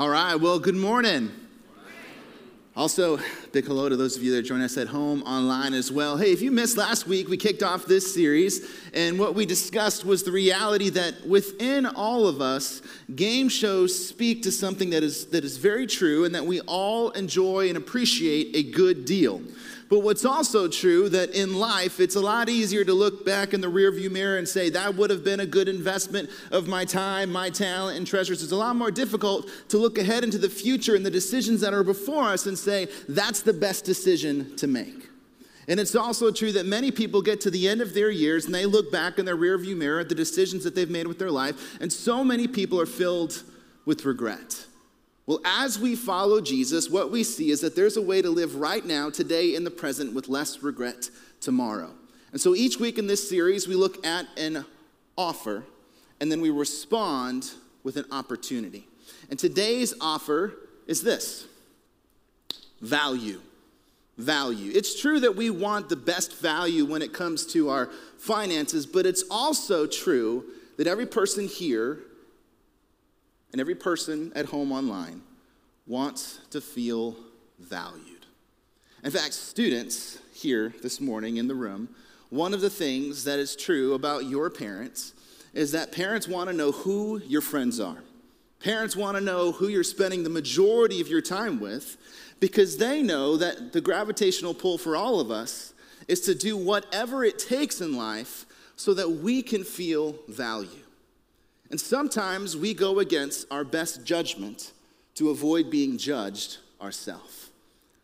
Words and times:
All 0.00 0.08
right, 0.08 0.34
well, 0.34 0.58
good 0.58 0.76
morning. 0.76 1.30
Also, 2.74 3.18
big 3.52 3.66
hello 3.66 3.86
to 3.86 3.96
those 3.96 4.16
of 4.16 4.22
you 4.22 4.34
that 4.34 4.44
join 4.44 4.62
us 4.62 4.78
at 4.78 4.88
home 4.88 5.22
online 5.24 5.74
as 5.74 5.92
well. 5.92 6.16
Hey, 6.16 6.32
if 6.32 6.40
you 6.40 6.50
missed 6.50 6.78
last 6.78 7.06
week, 7.06 7.28
we 7.28 7.36
kicked 7.36 7.62
off 7.62 7.84
this 7.84 8.14
series, 8.14 8.66
and 8.94 9.18
what 9.18 9.34
we 9.34 9.44
discussed 9.44 10.06
was 10.06 10.22
the 10.22 10.32
reality 10.32 10.88
that 10.88 11.28
within 11.28 11.84
all 11.84 12.26
of 12.26 12.40
us, 12.40 12.80
game 13.14 13.50
shows 13.50 14.08
speak 14.08 14.42
to 14.44 14.50
something 14.50 14.88
that 14.88 15.02
is, 15.02 15.26
that 15.26 15.44
is 15.44 15.58
very 15.58 15.86
true 15.86 16.24
and 16.24 16.34
that 16.34 16.46
we 16.46 16.60
all 16.62 17.10
enjoy 17.10 17.68
and 17.68 17.76
appreciate 17.76 18.56
a 18.56 18.62
good 18.72 19.04
deal. 19.04 19.42
But 19.90 20.04
what's 20.04 20.24
also 20.24 20.68
true 20.68 21.08
that 21.08 21.30
in 21.30 21.56
life, 21.56 21.98
it's 21.98 22.14
a 22.14 22.20
lot 22.20 22.48
easier 22.48 22.84
to 22.84 22.94
look 22.94 23.26
back 23.26 23.52
in 23.52 23.60
the 23.60 23.66
rearview 23.66 24.08
mirror 24.08 24.38
and 24.38 24.48
say, 24.48 24.70
that 24.70 24.94
would 24.94 25.10
have 25.10 25.24
been 25.24 25.40
a 25.40 25.46
good 25.46 25.68
investment 25.68 26.30
of 26.52 26.68
my 26.68 26.84
time, 26.84 27.32
my 27.32 27.50
talent, 27.50 27.98
and 27.98 28.06
treasures. 28.06 28.40
It's 28.44 28.52
a 28.52 28.56
lot 28.56 28.76
more 28.76 28.92
difficult 28.92 29.50
to 29.68 29.78
look 29.78 29.98
ahead 29.98 30.22
into 30.22 30.38
the 30.38 30.48
future 30.48 30.94
and 30.94 31.04
the 31.04 31.10
decisions 31.10 31.60
that 31.62 31.74
are 31.74 31.82
before 31.82 32.28
us 32.28 32.46
and 32.46 32.56
say, 32.56 32.86
that's 33.08 33.42
the 33.42 33.52
best 33.52 33.84
decision 33.84 34.54
to 34.58 34.68
make. 34.68 35.08
And 35.66 35.80
it's 35.80 35.96
also 35.96 36.30
true 36.30 36.52
that 36.52 36.66
many 36.66 36.92
people 36.92 37.20
get 37.20 37.40
to 37.40 37.50
the 37.50 37.68
end 37.68 37.80
of 37.80 37.92
their 37.92 38.10
years 38.10 38.46
and 38.46 38.54
they 38.54 38.66
look 38.66 38.92
back 38.92 39.18
in 39.18 39.24
their 39.24 39.36
rearview 39.36 39.76
mirror 39.76 39.98
at 39.98 40.08
the 40.08 40.14
decisions 40.14 40.62
that 40.62 40.76
they've 40.76 40.88
made 40.88 41.08
with 41.08 41.18
their 41.18 41.32
life, 41.32 41.80
and 41.80 41.92
so 41.92 42.22
many 42.22 42.46
people 42.46 42.80
are 42.80 42.86
filled 42.86 43.42
with 43.86 44.04
regret. 44.04 44.66
Well, 45.30 45.40
as 45.44 45.78
we 45.78 45.94
follow 45.94 46.40
Jesus, 46.40 46.90
what 46.90 47.12
we 47.12 47.22
see 47.22 47.52
is 47.52 47.60
that 47.60 47.76
there's 47.76 47.96
a 47.96 48.02
way 48.02 48.20
to 48.20 48.28
live 48.28 48.56
right 48.56 48.84
now, 48.84 49.10
today, 49.10 49.54
in 49.54 49.62
the 49.62 49.70
present, 49.70 50.12
with 50.12 50.28
less 50.28 50.60
regret 50.60 51.08
tomorrow. 51.40 51.92
And 52.32 52.40
so 52.40 52.56
each 52.56 52.80
week 52.80 52.98
in 52.98 53.06
this 53.06 53.28
series, 53.28 53.68
we 53.68 53.76
look 53.76 54.04
at 54.04 54.26
an 54.36 54.64
offer 55.16 55.62
and 56.20 56.32
then 56.32 56.40
we 56.40 56.50
respond 56.50 57.52
with 57.84 57.96
an 57.96 58.06
opportunity. 58.10 58.88
And 59.30 59.38
today's 59.38 59.94
offer 60.00 60.54
is 60.88 61.00
this 61.04 61.46
value. 62.80 63.40
Value. 64.18 64.72
It's 64.74 65.00
true 65.00 65.20
that 65.20 65.36
we 65.36 65.48
want 65.48 65.88
the 65.88 65.94
best 65.94 66.40
value 66.40 66.84
when 66.84 67.02
it 67.02 67.12
comes 67.12 67.46
to 67.52 67.68
our 67.68 67.88
finances, 68.18 68.84
but 68.84 69.06
it's 69.06 69.22
also 69.30 69.86
true 69.86 70.46
that 70.76 70.88
every 70.88 71.06
person 71.06 71.46
here 71.46 72.00
and 73.52 73.60
every 73.60 73.74
person 73.74 74.32
at 74.34 74.46
home 74.46 74.72
online 74.72 75.22
wants 75.86 76.40
to 76.50 76.60
feel 76.60 77.16
valued. 77.58 78.26
In 79.02 79.10
fact, 79.10 79.34
students 79.34 80.18
here 80.32 80.74
this 80.82 81.00
morning 81.00 81.38
in 81.38 81.48
the 81.48 81.54
room, 81.54 81.88
one 82.28 82.54
of 82.54 82.60
the 82.60 82.70
things 82.70 83.24
that 83.24 83.38
is 83.38 83.56
true 83.56 83.94
about 83.94 84.26
your 84.26 84.50
parents 84.50 85.14
is 85.52 85.72
that 85.72 85.90
parents 85.90 86.28
want 86.28 86.48
to 86.48 86.56
know 86.56 86.70
who 86.70 87.20
your 87.26 87.40
friends 87.40 87.80
are. 87.80 88.02
Parents 88.60 88.94
want 88.94 89.16
to 89.16 89.22
know 89.22 89.52
who 89.52 89.68
you're 89.68 89.82
spending 89.82 90.22
the 90.22 90.30
majority 90.30 91.00
of 91.00 91.08
your 91.08 91.22
time 91.22 91.58
with 91.58 91.96
because 92.40 92.76
they 92.76 93.02
know 93.02 93.36
that 93.36 93.72
the 93.72 93.80
gravitational 93.80 94.54
pull 94.54 94.78
for 94.78 94.94
all 94.94 95.18
of 95.18 95.30
us 95.30 95.72
is 96.08 96.20
to 96.22 96.34
do 96.34 96.56
whatever 96.56 97.24
it 97.24 97.38
takes 97.38 97.80
in 97.80 97.96
life 97.96 98.46
so 98.76 98.94
that 98.94 99.10
we 99.10 99.42
can 99.42 99.64
feel 99.64 100.14
value. 100.28 100.68
And 101.70 101.80
sometimes 101.80 102.56
we 102.56 102.74
go 102.74 102.98
against 102.98 103.46
our 103.50 103.64
best 103.64 104.04
judgment 104.04 104.72
to 105.14 105.30
avoid 105.30 105.70
being 105.70 105.98
judged 105.98 106.58
ourselves. 106.80 107.50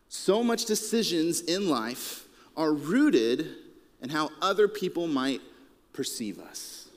So 0.08 0.42
much 0.42 0.64
decisions 0.66 1.40
in 1.40 1.68
life 1.68 2.26
are 2.56 2.72
rooted 2.72 3.48
in 4.00 4.08
how 4.10 4.30
other 4.40 4.68
people 4.68 5.08
might 5.08 5.40
perceive 5.92 6.38
us. 6.38 6.88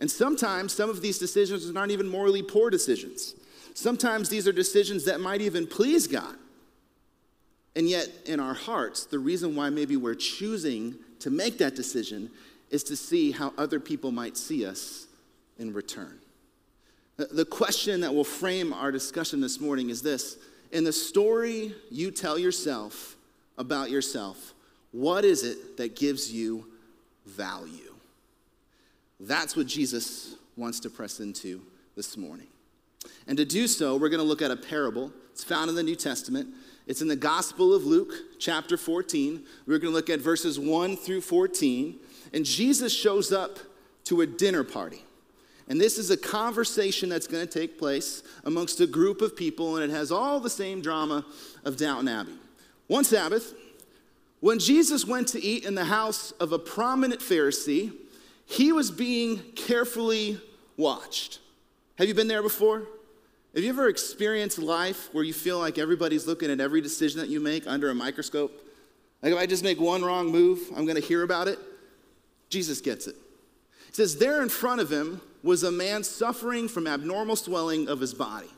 And 0.00 0.10
sometimes 0.10 0.72
some 0.72 0.90
of 0.90 1.00
these 1.00 1.18
decisions 1.18 1.68
are 1.68 1.72
not 1.72 1.90
even 1.90 2.08
morally 2.08 2.42
poor 2.42 2.70
decisions. 2.70 3.34
Sometimes 3.74 4.28
these 4.28 4.46
are 4.46 4.52
decisions 4.52 5.04
that 5.04 5.20
might 5.20 5.40
even 5.40 5.66
please 5.66 6.06
God. 6.06 6.36
And 7.74 7.88
yet, 7.88 8.08
in 8.24 8.40
our 8.40 8.54
hearts, 8.54 9.04
the 9.04 9.18
reason 9.18 9.54
why 9.54 9.68
maybe 9.70 9.96
we're 9.96 10.14
choosing 10.14 10.96
to 11.20 11.30
make 11.30 11.58
that 11.58 11.76
decision 11.76 12.30
is 12.70 12.82
to 12.84 12.96
see 12.96 13.32
how 13.32 13.52
other 13.58 13.78
people 13.78 14.12
might 14.12 14.36
see 14.36 14.64
us 14.64 15.05
in 15.58 15.72
return. 15.72 16.18
The 17.16 17.46
question 17.46 18.02
that 18.02 18.14
will 18.14 18.24
frame 18.24 18.72
our 18.72 18.92
discussion 18.92 19.40
this 19.40 19.58
morning 19.58 19.88
is 19.88 20.02
this 20.02 20.36
In 20.70 20.84
the 20.84 20.92
story 20.92 21.74
you 21.90 22.10
tell 22.10 22.38
yourself 22.38 23.16
about 23.56 23.90
yourself, 23.90 24.52
what 24.92 25.24
is 25.24 25.42
it 25.42 25.78
that 25.78 25.96
gives 25.96 26.30
you 26.30 26.66
value? 27.24 27.94
That's 29.18 29.56
what 29.56 29.66
Jesus 29.66 30.34
wants 30.56 30.80
to 30.80 30.90
press 30.90 31.20
into 31.20 31.62
this 31.96 32.16
morning. 32.16 32.48
And 33.26 33.38
to 33.38 33.44
do 33.44 33.66
so, 33.66 33.96
we're 33.96 34.08
going 34.08 34.20
to 34.20 34.26
look 34.26 34.42
at 34.42 34.50
a 34.50 34.56
parable. 34.56 35.10
It's 35.32 35.44
found 35.44 35.70
in 35.70 35.76
the 35.76 35.82
New 35.82 35.96
Testament. 35.96 36.48
It's 36.86 37.02
in 37.02 37.08
the 37.08 37.16
Gospel 37.16 37.74
of 37.74 37.84
Luke, 37.84 38.12
chapter 38.38 38.76
14. 38.76 39.42
We're 39.66 39.78
going 39.78 39.92
to 39.92 39.96
look 39.96 40.10
at 40.10 40.20
verses 40.20 40.58
1 40.58 40.96
through 40.96 41.22
14. 41.22 41.98
And 42.32 42.44
Jesus 42.44 42.94
shows 42.94 43.32
up 43.32 43.58
to 44.04 44.20
a 44.20 44.26
dinner 44.26 44.64
party. 44.64 45.02
And 45.68 45.80
this 45.80 45.98
is 45.98 46.10
a 46.10 46.16
conversation 46.16 47.08
that's 47.08 47.26
going 47.26 47.46
to 47.46 47.52
take 47.52 47.78
place 47.78 48.22
amongst 48.44 48.80
a 48.80 48.86
group 48.86 49.20
of 49.20 49.36
people, 49.36 49.76
and 49.76 49.90
it 49.90 49.94
has 49.94 50.12
all 50.12 50.38
the 50.38 50.50
same 50.50 50.80
drama 50.80 51.24
of 51.64 51.76
Downton 51.76 52.08
Abbey. 52.08 52.34
One 52.86 53.04
Sabbath, 53.04 53.52
when 54.40 54.58
Jesus 54.58 55.04
went 55.04 55.28
to 55.28 55.42
eat 55.42 55.64
in 55.64 55.74
the 55.74 55.86
house 55.86 56.30
of 56.32 56.52
a 56.52 56.58
prominent 56.58 57.20
Pharisee, 57.20 57.92
he 58.44 58.70
was 58.70 58.92
being 58.92 59.38
carefully 59.56 60.40
watched. 60.76 61.40
Have 61.98 62.06
you 62.06 62.14
been 62.14 62.28
there 62.28 62.42
before? 62.42 62.86
Have 63.54 63.64
you 63.64 63.70
ever 63.70 63.88
experienced 63.88 64.58
life 64.58 65.08
where 65.12 65.24
you 65.24 65.32
feel 65.32 65.58
like 65.58 65.78
everybody's 65.78 66.26
looking 66.26 66.50
at 66.50 66.60
every 66.60 66.80
decision 66.80 67.20
that 67.20 67.28
you 67.28 67.40
make 67.40 67.66
under 67.66 67.90
a 67.90 67.94
microscope? 67.94 68.52
Like 69.22 69.32
if 69.32 69.38
I 69.38 69.46
just 69.46 69.64
make 69.64 69.80
one 69.80 70.04
wrong 70.04 70.30
move, 70.30 70.60
I'm 70.76 70.84
going 70.84 71.00
to 71.00 71.06
hear 71.06 71.22
about 71.22 71.48
it? 71.48 71.58
Jesus 72.50 72.80
gets 72.80 73.06
it. 73.06 73.16
He 73.86 73.94
says, 73.94 74.18
There 74.18 74.42
in 74.42 74.48
front 74.48 74.80
of 74.80 74.92
him 74.92 75.20
was 75.46 75.62
a 75.62 75.72
man 75.72 76.02
suffering 76.02 76.68
from 76.68 76.86
abnormal 76.86 77.36
swelling 77.36 77.88
of 77.88 78.00
his 78.00 78.12
body. 78.12 78.50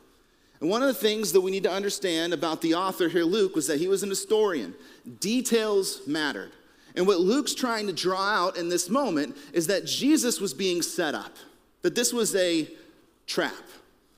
And 0.59 0.69
one 0.69 0.81
of 0.81 0.87
the 0.87 0.93
things 0.93 1.31
that 1.31 1.41
we 1.41 1.51
need 1.51 1.63
to 1.63 1.71
understand 1.71 2.33
about 2.33 2.61
the 2.61 2.73
author 2.73 3.07
here, 3.07 3.23
Luke, 3.23 3.55
was 3.55 3.67
that 3.67 3.79
he 3.79 3.87
was 3.87 4.03
an 4.03 4.09
historian. 4.09 4.75
Details 5.19 6.01
mattered. 6.05 6.51
And 6.95 7.07
what 7.07 7.19
Luke's 7.19 7.55
trying 7.55 7.87
to 7.87 7.93
draw 7.93 8.21
out 8.21 8.57
in 8.57 8.67
this 8.67 8.89
moment 8.89 9.37
is 9.53 9.67
that 9.67 9.85
Jesus 9.85 10.41
was 10.41 10.53
being 10.53 10.81
set 10.81 11.15
up, 11.15 11.37
that 11.81 11.95
this 11.95 12.11
was 12.11 12.35
a 12.35 12.67
trap, 13.25 13.53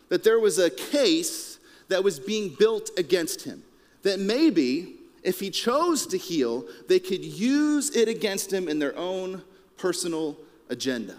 that 0.10 0.24
there 0.24 0.40
was 0.40 0.58
a 0.58 0.70
case 0.70 1.60
that 1.90 2.04
was 2.04 2.20
being 2.20 2.56
built 2.58 2.90
against 2.98 3.44
him, 3.44 3.62
that 4.02 4.20
maybe 4.20 4.96
if 5.24 5.40
he 5.40 5.52
chose 5.52 6.08
to 6.08 6.18
heal, 6.18 6.66
they 6.88 7.00
could 7.00 7.24
use 7.24 7.96
it 7.96 8.08
against 8.08 8.52
him 8.52 8.68
in 8.68 8.80
their 8.80 8.98
own 8.98 9.44
personal 9.78 10.38
agenda. 10.70 11.16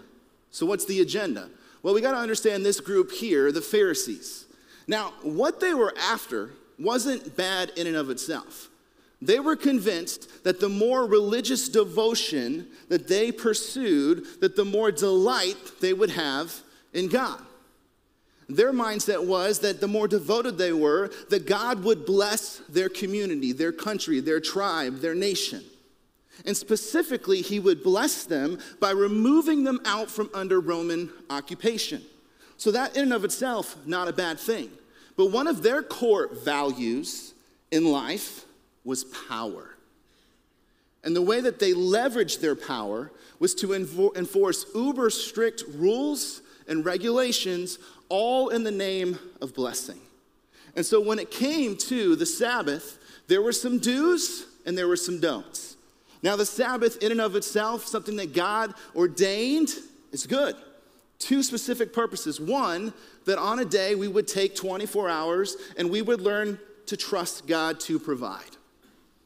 So, 0.53 0.67
what's 0.67 0.85
the 0.85 1.01
agenda? 1.01 1.49
Well, 1.83 1.95
we 1.95 2.01
got 2.01 2.13
to 2.13 2.19
understand 2.19 2.65
this 2.65 2.79
group 2.79 3.11
here, 3.11 3.51
the 3.51 3.61
Pharisees. 3.61 4.45
Now, 4.87 5.15
what 5.23 5.59
they 5.59 5.75
were 5.75 5.95
after 5.99 6.51
wasn't 6.79 7.37
bad 7.37 7.73
in 7.77 7.87
and 7.87 7.97
of 7.97 8.11
itself. 8.11 8.69
They 9.21 9.41
were 9.41 9.57
convinced 9.57 10.45
that 10.45 10.61
the 10.61 10.69
more 10.69 11.07
religious 11.07 11.69
devotion 11.69 12.69
that 12.89 13.09
they 13.09 13.33
pursued, 13.33 14.27
that 14.41 14.57
the 14.57 14.65
more 14.65 14.91
delight 14.91 15.57
they 15.81 15.93
would 15.93 16.11
have 16.11 16.53
in 16.93 17.09
God. 17.09 17.41
Their 18.49 18.73
mindset 18.73 19.25
was 19.25 19.61
that 19.61 19.81
the 19.81 19.89
more 19.89 20.09
devoted 20.09 20.59
they 20.59 20.73
were, 20.73 21.11
that 21.31 21.47
God 21.47 21.85
would 21.85 22.05
bless 22.05 22.59
their 22.69 22.89
community, 22.89 23.53
their 23.53 23.73
country, 23.73 24.21
their 24.21 24.41
tribe, 24.41 24.99
their 24.99 25.15
nation. 25.15 25.63
And 26.47 26.57
specifically, 26.57 27.43
he 27.43 27.61
would 27.61 27.83
bless 27.83 28.25
them 28.25 28.59
by 28.81 28.91
removing 28.91 29.65
them 29.65 29.81
out 29.85 30.11
from 30.11 30.31
under 30.35 30.61
Roman 30.61 31.11
occupation. 31.31 32.03
So, 32.57 32.71
that 32.71 32.97
in 32.97 33.03
and 33.03 33.13
of 33.13 33.25
itself, 33.25 33.77
not 33.87 34.09
a 34.09 34.13
bad 34.13 34.39
thing. 34.39 34.71
But 35.17 35.27
one 35.27 35.47
of 35.47 35.63
their 35.63 35.83
core 35.83 36.29
values 36.33 37.35
in 37.71 37.85
life 37.85 38.45
was 38.85 39.05
power. 39.05 39.77
And 41.05 41.15
the 41.15 41.23
way 41.23 41.41
that 41.41 41.59
they 41.59 41.73
leveraged 41.73 42.41
their 42.41 42.55
power 42.55 43.11
was 43.39 43.55
to 43.57 43.75
enforce 43.75 44.65
uber 44.75 45.11
strict 45.11 45.65
rules 45.75 46.43
and 46.69 46.85
regulations, 46.85 47.79
all 48.09 48.51
in 48.51 48.63
the 48.63 48.71
name 48.71 49.19
of 49.41 49.55
blessing. 49.55 49.99
And 50.77 50.87
so, 50.87 51.01
when 51.01 51.19
it 51.19 51.31
came 51.31 51.77
to 51.77 52.17
the 52.17 52.27
Sabbath, 52.27 52.99
there 53.29 53.43
were 53.43 53.53
some 53.53 53.79
do's 53.79 54.47
and 54.65 54.79
there 54.79 54.89
were 54.89 54.97
some 54.97 55.21
don'ts. 55.21 55.77
Now, 56.23 56.37
the 56.37 56.47
Sabbath, 56.47 57.03
in 57.03 57.11
and 57.11 57.21
of 57.21 57.35
itself, 57.35 57.87
something 57.87 58.17
that 58.17 58.33
God 58.33 58.75
ordained, 58.95 59.71
is 60.13 60.27
good. 60.27 60.55
Two 61.19 61.43
specific 61.43 61.93
purposes. 61.93 62.41
One, 62.41 62.93
that 63.25 63.39
on 63.39 63.59
a 63.59 63.65
day 63.65 63.95
we 63.95 64.09
would 64.09 64.29
take 64.29 64.55
24 64.55 65.09
hours 65.09 65.57
and 65.77 65.91
we 65.91 66.03
would 66.03 66.21
learn 66.21 66.59
to 66.87 66.97
trust 66.97 67.47
God 67.47 67.81
to 67.81 67.99
provide. 67.99 68.57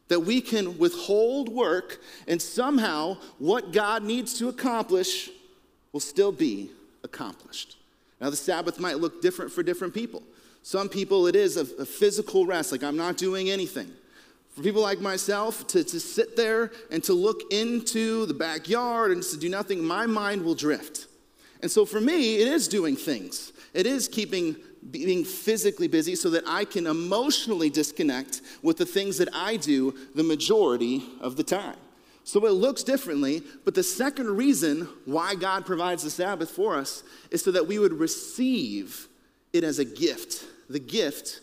That 0.08 0.20
we 0.20 0.40
can 0.40 0.78
withhold 0.78 1.48
work 1.48 2.00
and 2.28 2.40
somehow 2.40 3.18
what 3.38 3.72
God 3.72 4.04
needs 4.04 4.38
to 4.38 4.48
accomplish 4.48 5.30
will 5.92 6.00
still 6.00 6.32
be 6.32 6.70
accomplished. 7.02 7.76
Now, 8.20 8.30
the 8.30 8.36
Sabbath 8.36 8.78
might 8.78 8.98
look 8.98 9.20
different 9.20 9.52
for 9.52 9.62
different 9.62 9.92
people. 9.92 10.22
Some 10.62 10.88
people, 10.88 11.26
it 11.26 11.36
is 11.36 11.56
a, 11.56 11.82
a 11.82 11.84
physical 11.84 12.46
rest, 12.46 12.72
like 12.72 12.82
I'm 12.82 12.96
not 12.96 13.16
doing 13.16 13.50
anything. 13.50 13.90
For 14.56 14.62
people 14.62 14.80
like 14.80 15.02
myself, 15.02 15.66
to, 15.66 15.84
to 15.84 16.00
sit 16.00 16.34
there 16.34 16.72
and 16.90 17.04
to 17.04 17.12
look 17.12 17.42
into 17.52 18.24
the 18.24 18.32
backyard 18.32 19.10
and 19.10 19.22
to 19.22 19.36
do 19.36 19.50
nothing, 19.50 19.84
my 19.84 20.06
mind 20.06 20.42
will 20.42 20.54
drift. 20.54 21.08
And 21.60 21.70
so 21.70 21.84
for 21.84 22.00
me, 22.00 22.36
it 22.36 22.48
is 22.48 22.66
doing 22.66 22.96
things. 22.96 23.52
It 23.74 23.86
is 23.86 24.08
keeping 24.08 24.56
being 24.90 25.24
physically 25.24 25.88
busy 25.88 26.14
so 26.14 26.30
that 26.30 26.44
I 26.46 26.64
can 26.64 26.86
emotionally 26.86 27.68
disconnect 27.68 28.40
with 28.62 28.78
the 28.78 28.86
things 28.86 29.18
that 29.18 29.28
I 29.34 29.56
do 29.56 29.94
the 30.14 30.22
majority 30.22 31.02
of 31.20 31.36
the 31.36 31.42
time. 31.42 31.76
So 32.24 32.46
it 32.46 32.52
looks 32.52 32.82
differently, 32.82 33.42
but 33.64 33.74
the 33.74 33.82
second 33.82 34.36
reason 34.36 34.88
why 35.04 35.34
God 35.34 35.66
provides 35.66 36.02
the 36.02 36.10
Sabbath 36.10 36.50
for 36.50 36.76
us 36.76 37.02
is 37.30 37.42
so 37.42 37.50
that 37.50 37.66
we 37.66 37.78
would 37.78 37.92
receive 37.92 39.08
it 39.52 39.64
as 39.64 39.78
a 39.80 39.84
gift, 39.84 40.44
the 40.70 40.78
gift 40.78 41.40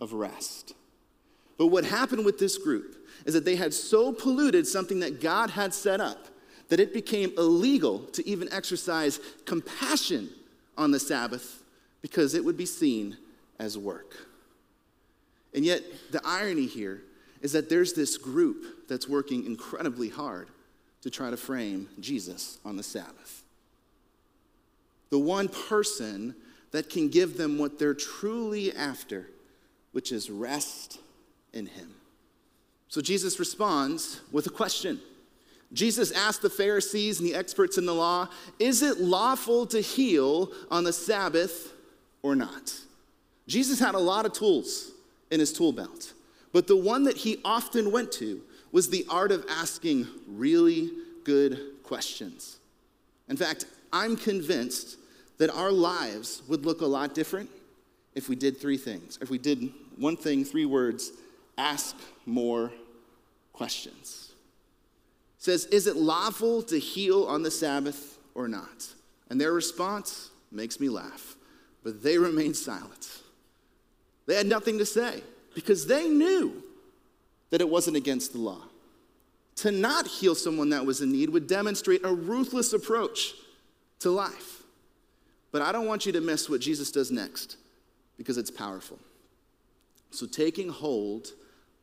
of 0.00 0.12
rest. 0.12 0.72
But 1.58 1.68
what 1.68 1.84
happened 1.84 2.24
with 2.24 2.38
this 2.38 2.58
group 2.58 2.96
is 3.24 3.34
that 3.34 3.44
they 3.44 3.56
had 3.56 3.72
so 3.72 4.12
polluted 4.12 4.66
something 4.66 5.00
that 5.00 5.20
God 5.20 5.50
had 5.50 5.72
set 5.72 6.00
up 6.00 6.26
that 6.68 6.80
it 6.80 6.92
became 6.92 7.32
illegal 7.38 8.00
to 8.00 8.26
even 8.28 8.52
exercise 8.52 9.20
compassion 9.44 10.28
on 10.76 10.90
the 10.90 11.00
Sabbath 11.00 11.62
because 12.02 12.34
it 12.34 12.44
would 12.44 12.56
be 12.56 12.66
seen 12.66 13.16
as 13.58 13.78
work. 13.78 14.16
And 15.54 15.64
yet, 15.64 15.82
the 16.10 16.20
irony 16.24 16.66
here 16.66 17.02
is 17.40 17.52
that 17.52 17.70
there's 17.70 17.94
this 17.94 18.18
group 18.18 18.88
that's 18.88 19.08
working 19.08 19.46
incredibly 19.46 20.08
hard 20.08 20.48
to 21.02 21.10
try 21.10 21.30
to 21.30 21.36
frame 21.36 21.88
Jesus 22.00 22.58
on 22.64 22.76
the 22.76 22.82
Sabbath. 22.82 23.42
The 25.10 25.18
one 25.18 25.48
person 25.48 26.34
that 26.72 26.90
can 26.90 27.08
give 27.08 27.36
them 27.38 27.58
what 27.58 27.78
they're 27.78 27.94
truly 27.94 28.74
after, 28.74 29.30
which 29.92 30.12
is 30.12 30.28
rest 30.28 30.98
in 31.56 31.66
Him. 31.66 31.90
So 32.88 33.00
Jesus 33.00 33.38
responds 33.38 34.20
with 34.30 34.46
a 34.46 34.50
question. 34.50 35.00
Jesus 35.72 36.12
asked 36.12 36.42
the 36.42 36.50
Pharisees 36.50 37.18
and 37.18 37.28
the 37.28 37.34
experts 37.34 37.76
in 37.76 37.86
the 37.86 37.94
law, 37.94 38.28
Is 38.58 38.82
it 38.82 39.00
lawful 39.00 39.66
to 39.66 39.80
heal 39.80 40.52
on 40.70 40.84
the 40.84 40.92
Sabbath 40.92 41.72
or 42.22 42.36
not? 42.36 42.74
Jesus 43.48 43.80
had 43.80 43.94
a 43.94 43.98
lot 43.98 44.26
of 44.26 44.32
tools 44.32 44.92
in 45.30 45.40
his 45.40 45.52
tool 45.52 45.72
belt, 45.72 46.12
but 46.52 46.66
the 46.66 46.76
one 46.76 47.04
that 47.04 47.16
he 47.16 47.38
often 47.44 47.90
went 47.90 48.12
to 48.12 48.40
was 48.70 48.88
the 48.88 49.04
art 49.08 49.32
of 49.32 49.44
asking 49.48 50.06
really 50.28 50.90
good 51.24 51.60
questions. 51.82 52.58
In 53.28 53.36
fact, 53.36 53.66
I'm 53.92 54.16
convinced 54.16 54.98
that 55.38 55.50
our 55.50 55.72
lives 55.72 56.42
would 56.48 56.64
look 56.64 56.80
a 56.80 56.86
lot 56.86 57.14
different 57.14 57.50
if 58.14 58.28
we 58.28 58.36
did 58.36 58.58
three 58.58 58.76
things. 58.76 59.18
If 59.20 59.30
we 59.30 59.38
did 59.38 59.70
one 59.96 60.16
thing, 60.16 60.44
three 60.44 60.64
words 60.64 61.12
ask 61.56 61.96
more 62.24 62.72
questions. 63.52 64.32
It 65.38 65.44
says, 65.44 65.64
Is 65.66 65.86
it 65.86 65.96
lawful 65.96 66.62
to 66.64 66.78
heal 66.78 67.24
on 67.24 67.42
the 67.42 67.50
Sabbath 67.50 68.18
or 68.34 68.48
not? 68.48 68.94
And 69.30 69.40
their 69.40 69.52
response 69.52 70.30
makes 70.50 70.78
me 70.78 70.88
laugh, 70.88 71.36
but 71.82 72.02
they 72.02 72.18
remained 72.28 72.56
silent. 72.56 73.22
They 74.26 74.34
had 74.34 74.46
nothing 74.46 74.78
to 74.78 74.86
say 74.86 75.22
because 75.54 75.86
they 75.86 76.08
knew 76.08 76.62
that 77.50 77.60
it 77.60 77.68
wasn't 77.68 77.96
against 77.96 78.32
the 78.32 78.38
law. 78.38 78.62
To 79.56 79.70
not 79.70 80.06
heal 80.06 80.34
someone 80.34 80.68
that 80.70 80.84
was 80.84 81.00
in 81.00 81.12
need 81.12 81.30
would 81.30 81.46
demonstrate 81.46 82.04
a 82.04 82.12
ruthless 82.12 82.72
approach 82.72 83.34
to 84.00 84.10
life. 84.10 84.62
But 85.52 85.62
I 85.62 85.72
don't 85.72 85.86
want 85.86 86.04
you 86.04 86.12
to 86.12 86.20
miss 86.20 86.50
what 86.50 86.60
Jesus 86.60 86.90
does 86.90 87.10
next 87.10 87.56
because 88.18 88.36
it's 88.36 88.50
powerful. 88.50 88.98
So, 90.10 90.26
taking 90.26 90.68
hold 90.68 91.32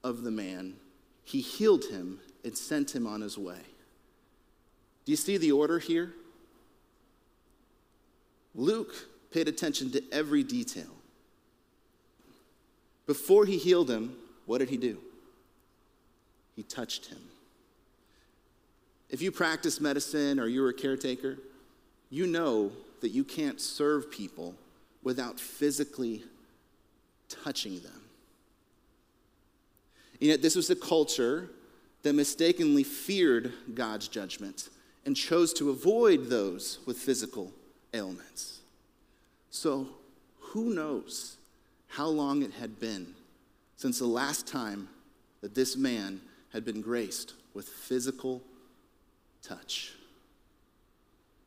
of 0.03 0.23
the 0.23 0.31
man, 0.31 0.75
he 1.23 1.41
healed 1.41 1.85
him 1.85 2.19
and 2.44 2.57
sent 2.57 2.95
him 2.95 3.07
on 3.07 3.21
his 3.21 3.38
way. 3.38 3.61
Do 5.05 5.11
you 5.11 5.15
see 5.15 5.38
the 5.38 5.51
order 5.51 5.79
here? 5.79 6.13
Luke 8.55 8.94
paid 9.31 9.47
attention 9.47 9.91
to 9.91 10.03
every 10.11 10.44
detail. 10.44 10.91
Before 13.05 13.45
he 13.45 13.57
healed 13.57 13.89
him, 13.89 14.15
what 14.45 14.59
did 14.59 14.69
he 14.69 14.77
do? 14.77 14.97
He 16.55 16.63
touched 16.63 17.07
him. 17.07 17.19
If 19.09 19.21
you 19.21 19.31
practice 19.31 19.81
medicine 19.81 20.39
or 20.39 20.47
you're 20.47 20.69
a 20.69 20.73
caretaker, 20.73 21.38
you 22.09 22.27
know 22.27 22.71
that 23.01 23.09
you 23.09 23.23
can't 23.23 23.59
serve 23.59 24.11
people 24.11 24.55
without 25.03 25.39
physically 25.39 26.23
touching 27.27 27.81
them. 27.81 28.02
And 30.23 30.29
yet, 30.29 30.41
this 30.41 30.55
was 30.55 30.69
a 30.69 30.75
culture 30.77 31.49
that 32.03 32.13
mistakenly 32.13 32.85
feared 32.85 33.51
God's 33.73 34.07
judgment 34.07 34.69
and 35.05 35.17
chose 35.17 35.51
to 35.55 35.69
avoid 35.69 36.29
those 36.29 36.79
with 36.85 36.97
physical 36.97 37.51
ailments. 37.93 38.61
So, 39.51 39.85
who 40.39 40.73
knows 40.73 41.35
how 41.89 42.07
long 42.07 42.41
it 42.41 42.53
had 42.53 42.79
been 42.79 43.15
since 43.75 43.99
the 43.99 44.05
last 44.05 44.47
time 44.47 44.87
that 45.41 45.55
this 45.55 45.75
man 45.75 46.21
had 46.53 46.63
been 46.63 46.79
graced 46.79 47.33
with 47.53 47.67
physical 47.67 48.41
touch? 49.41 49.91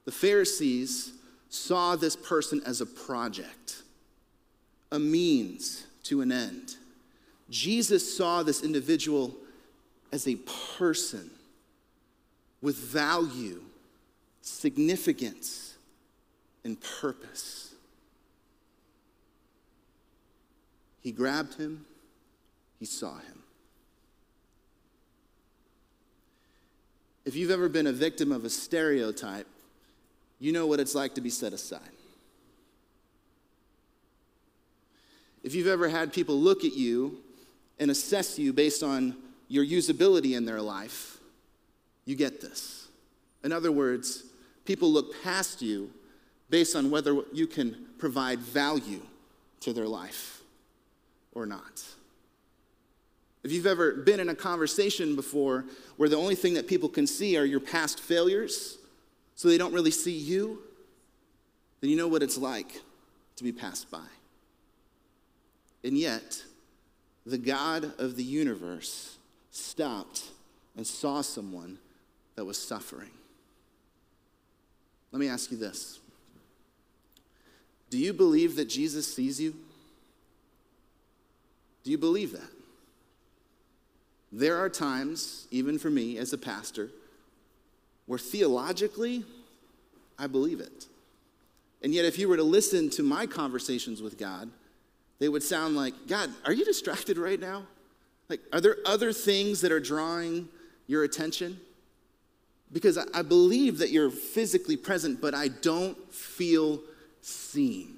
The 0.04 0.12
Pharisees 0.12 1.14
saw 1.48 1.96
this 1.96 2.14
person 2.14 2.60
as 2.66 2.82
a 2.82 2.86
project, 2.86 3.84
a 4.92 4.98
means 4.98 5.86
to 6.02 6.20
an 6.20 6.30
end. 6.30 6.76
Jesus 7.48 8.16
saw 8.16 8.42
this 8.42 8.62
individual 8.62 9.34
as 10.12 10.26
a 10.26 10.36
person 10.78 11.30
with 12.60 12.76
value, 12.76 13.62
significance, 14.40 15.76
and 16.64 16.78
purpose. 17.00 17.74
He 21.00 21.12
grabbed 21.12 21.54
him, 21.54 21.86
he 22.80 22.86
saw 22.86 23.14
him. 23.14 23.42
If 27.24 27.36
you've 27.36 27.50
ever 27.50 27.68
been 27.68 27.86
a 27.86 27.92
victim 27.92 28.32
of 28.32 28.44
a 28.44 28.50
stereotype, 28.50 29.46
you 30.38 30.52
know 30.52 30.66
what 30.66 30.80
it's 30.80 30.94
like 30.94 31.14
to 31.14 31.20
be 31.20 31.30
set 31.30 31.52
aside. 31.52 31.80
If 35.42 35.54
you've 35.54 35.66
ever 35.68 35.88
had 35.88 36.12
people 36.12 36.40
look 36.40 36.64
at 36.64 36.72
you 36.72 37.18
and 37.78 37.90
assess 37.90 38.38
you 38.38 38.52
based 38.52 38.82
on 38.82 39.16
your 39.48 39.64
usability 39.64 40.36
in 40.36 40.44
their 40.44 40.60
life, 40.60 41.18
you 42.04 42.16
get 42.16 42.40
this. 42.40 42.88
In 43.44 43.52
other 43.52 43.70
words, 43.70 44.24
people 44.64 44.92
look 44.92 45.22
past 45.22 45.62
you 45.62 45.90
based 46.50 46.74
on 46.74 46.90
whether 46.90 47.20
you 47.32 47.46
can 47.46 47.86
provide 47.98 48.38
value 48.38 49.00
to 49.60 49.72
their 49.72 49.86
life 49.86 50.40
or 51.32 51.46
not. 51.46 51.84
If 53.44 53.52
you've 53.52 53.66
ever 53.66 53.92
been 53.92 54.18
in 54.18 54.28
a 54.28 54.34
conversation 54.34 55.14
before 55.14 55.66
where 55.96 56.08
the 56.08 56.16
only 56.16 56.34
thing 56.34 56.54
that 56.54 56.66
people 56.66 56.88
can 56.88 57.06
see 57.06 57.36
are 57.36 57.44
your 57.44 57.60
past 57.60 58.00
failures, 58.00 58.78
so 59.36 59.48
they 59.48 59.58
don't 59.58 59.72
really 59.72 59.90
see 59.90 60.16
you, 60.16 60.62
then 61.80 61.90
you 61.90 61.96
know 61.96 62.08
what 62.08 62.22
it's 62.22 62.38
like 62.38 62.80
to 63.36 63.44
be 63.44 63.52
passed 63.52 63.90
by. 63.90 64.06
And 65.84 65.96
yet, 65.96 66.42
the 67.26 67.38
God 67.38 67.92
of 67.98 68.14
the 68.14 68.22
universe 68.22 69.18
stopped 69.50 70.22
and 70.76 70.86
saw 70.86 71.20
someone 71.20 71.78
that 72.36 72.44
was 72.44 72.56
suffering. 72.56 73.10
Let 75.10 75.18
me 75.18 75.28
ask 75.28 75.50
you 75.50 75.56
this 75.56 75.98
Do 77.90 77.98
you 77.98 78.12
believe 78.12 78.56
that 78.56 78.68
Jesus 78.68 79.12
sees 79.12 79.40
you? 79.40 79.54
Do 81.82 81.90
you 81.90 81.98
believe 81.98 82.32
that? 82.32 82.50
There 84.32 84.56
are 84.56 84.68
times, 84.68 85.46
even 85.50 85.78
for 85.78 85.88
me 85.88 86.18
as 86.18 86.32
a 86.32 86.38
pastor, 86.38 86.90
where 88.06 88.18
theologically, 88.18 89.24
I 90.18 90.26
believe 90.26 90.60
it. 90.60 90.86
And 91.82 91.94
yet, 91.94 92.04
if 92.04 92.18
you 92.18 92.28
were 92.28 92.36
to 92.36 92.42
listen 92.42 92.90
to 92.90 93.02
my 93.02 93.26
conversations 93.26 94.02
with 94.02 94.18
God, 94.18 94.50
they 95.18 95.28
would 95.28 95.42
sound 95.42 95.76
like, 95.76 95.94
God, 96.06 96.30
are 96.44 96.52
you 96.52 96.64
distracted 96.64 97.18
right 97.18 97.40
now? 97.40 97.64
Like, 98.28 98.40
are 98.52 98.60
there 98.60 98.76
other 98.84 99.12
things 99.12 99.60
that 99.60 99.72
are 99.72 99.80
drawing 99.80 100.48
your 100.86 101.04
attention? 101.04 101.60
Because 102.72 102.98
I 102.98 103.22
believe 103.22 103.78
that 103.78 103.90
you're 103.90 104.10
physically 104.10 104.76
present, 104.76 105.20
but 105.20 105.34
I 105.34 105.48
don't 105.48 105.96
feel 106.12 106.80
seen. 107.20 107.94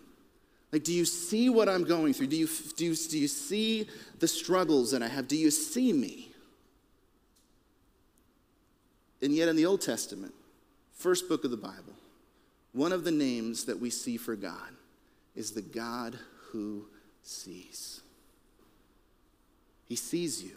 Like, 0.72 0.84
do 0.84 0.92
you 0.92 1.06
see 1.06 1.48
what 1.48 1.68
I'm 1.68 1.84
going 1.84 2.12
through? 2.12 2.26
Do 2.26 2.36
you, 2.36 2.48
do 2.76 2.84
you, 2.84 2.94
do 2.94 3.18
you 3.18 3.28
see 3.28 3.88
the 4.18 4.28
struggles 4.28 4.90
that 4.90 5.02
I 5.02 5.08
have? 5.08 5.26
Do 5.26 5.36
you 5.36 5.50
see 5.50 5.92
me? 5.92 6.28
And 9.22 9.34
yet, 9.34 9.48
in 9.48 9.56
the 9.56 9.66
Old 9.66 9.80
Testament, 9.80 10.34
first 10.92 11.28
book 11.28 11.44
of 11.44 11.50
the 11.50 11.56
Bible, 11.56 11.94
one 12.72 12.92
of 12.92 13.04
the 13.04 13.10
names 13.10 13.64
that 13.64 13.80
we 13.80 13.90
see 13.90 14.16
for 14.16 14.36
God 14.36 14.70
is 15.34 15.52
the 15.52 15.62
God 15.62 16.18
who 16.52 16.86
sees. 17.22 18.00
He 19.86 19.96
sees 19.96 20.42
you. 20.42 20.56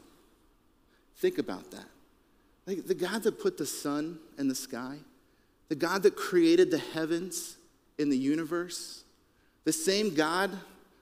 Think 1.17 1.37
about 1.37 1.71
that. 1.71 1.85
Like 2.67 2.87
the 2.87 2.95
God 2.95 3.23
that 3.23 3.39
put 3.39 3.57
the 3.57 3.65
sun 3.65 4.19
in 4.37 4.47
the 4.47 4.55
sky, 4.55 4.97
the 5.69 5.75
God 5.75 6.03
that 6.03 6.15
created 6.15 6.71
the 6.71 6.77
heavens 6.77 7.57
in 7.97 8.09
the 8.09 8.17
universe, 8.17 9.03
the 9.63 9.71
same 9.71 10.13
God 10.13 10.51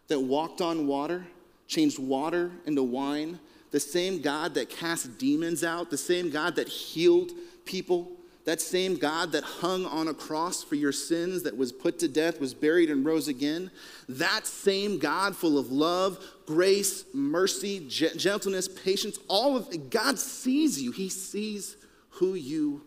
that 0.08 0.20
walked 0.20 0.62
on 0.62 0.88
water, 0.88 1.26
changed 1.68 2.00
water 2.00 2.52
into 2.66 2.84
wine, 2.84 3.40
the 3.72 3.80
same 3.80 4.22
God 4.22 4.56
that 4.56 4.70
cast 4.70 5.18
demons 5.18 5.64
out, 5.64 5.90
the 5.90 5.98
same 5.98 6.30
God 6.30 6.56
that 6.56 6.68
healed 6.68 7.32
people, 7.66 8.12
that 8.50 8.60
same 8.60 8.96
God 8.96 9.34
that 9.34 9.44
hung 9.44 9.86
on 9.86 10.08
a 10.08 10.14
cross 10.14 10.64
for 10.64 10.74
your 10.74 10.92
sins, 10.92 11.44
that 11.44 11.56
was 11.56 11.72
put 11.72 12.00
to 12.00 12.08
death, 12.08 12.40
was 12.40 12.56
buried, 12.56 12.90
and 12.90 13.06
rose 13.06 13.28
again, 13.28 13.70
that 14.08 14.48
same 14.48 14.98
God 14.98 15.36
full 15.36 15.60
of 15.60 15.72
love, 15.72 16.18
grace, 16.48 17.06
mercy, 17.14 17.86
gentleness, 17.88 18.68
patience, 18.68 19.20
all 19.28 19.56
of 19.56 19.72
it, 19.72 19.92
God 19.92 20.18
sees 20.18 20.82
you. 20.82 20.92
He 20.92 21.10
sees 21.10 21.78
who 22.10 22.34
you 22.34 22.82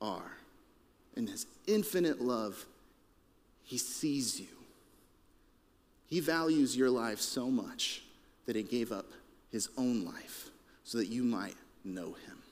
are. 0.00 0.32
In 1.16 1.28
His 1.28 1.46
infinite 1.68 2.20
love, 2.20 2.66
He 3.62 3.78
sees 3.78 4.40
you. 4.40 4.48
He 6.08 6.18
values 6.18 6.76
your 6.76 6.90
life 6.90 7.20
so 7.20 7.52
much 7.52 8.02
that 8.46 8.56
He 8.56 8.64
gave 8.64 8.90
up 8.90 9.06
His 9.52 9.68
own 9.78 10.04
life 10.04 10.50
so 10.82 10.98
that 10.98 11.06
you 11.06 11.22
might 11.22 11.54
know 11.84 12.06
Him. 12.06 12.42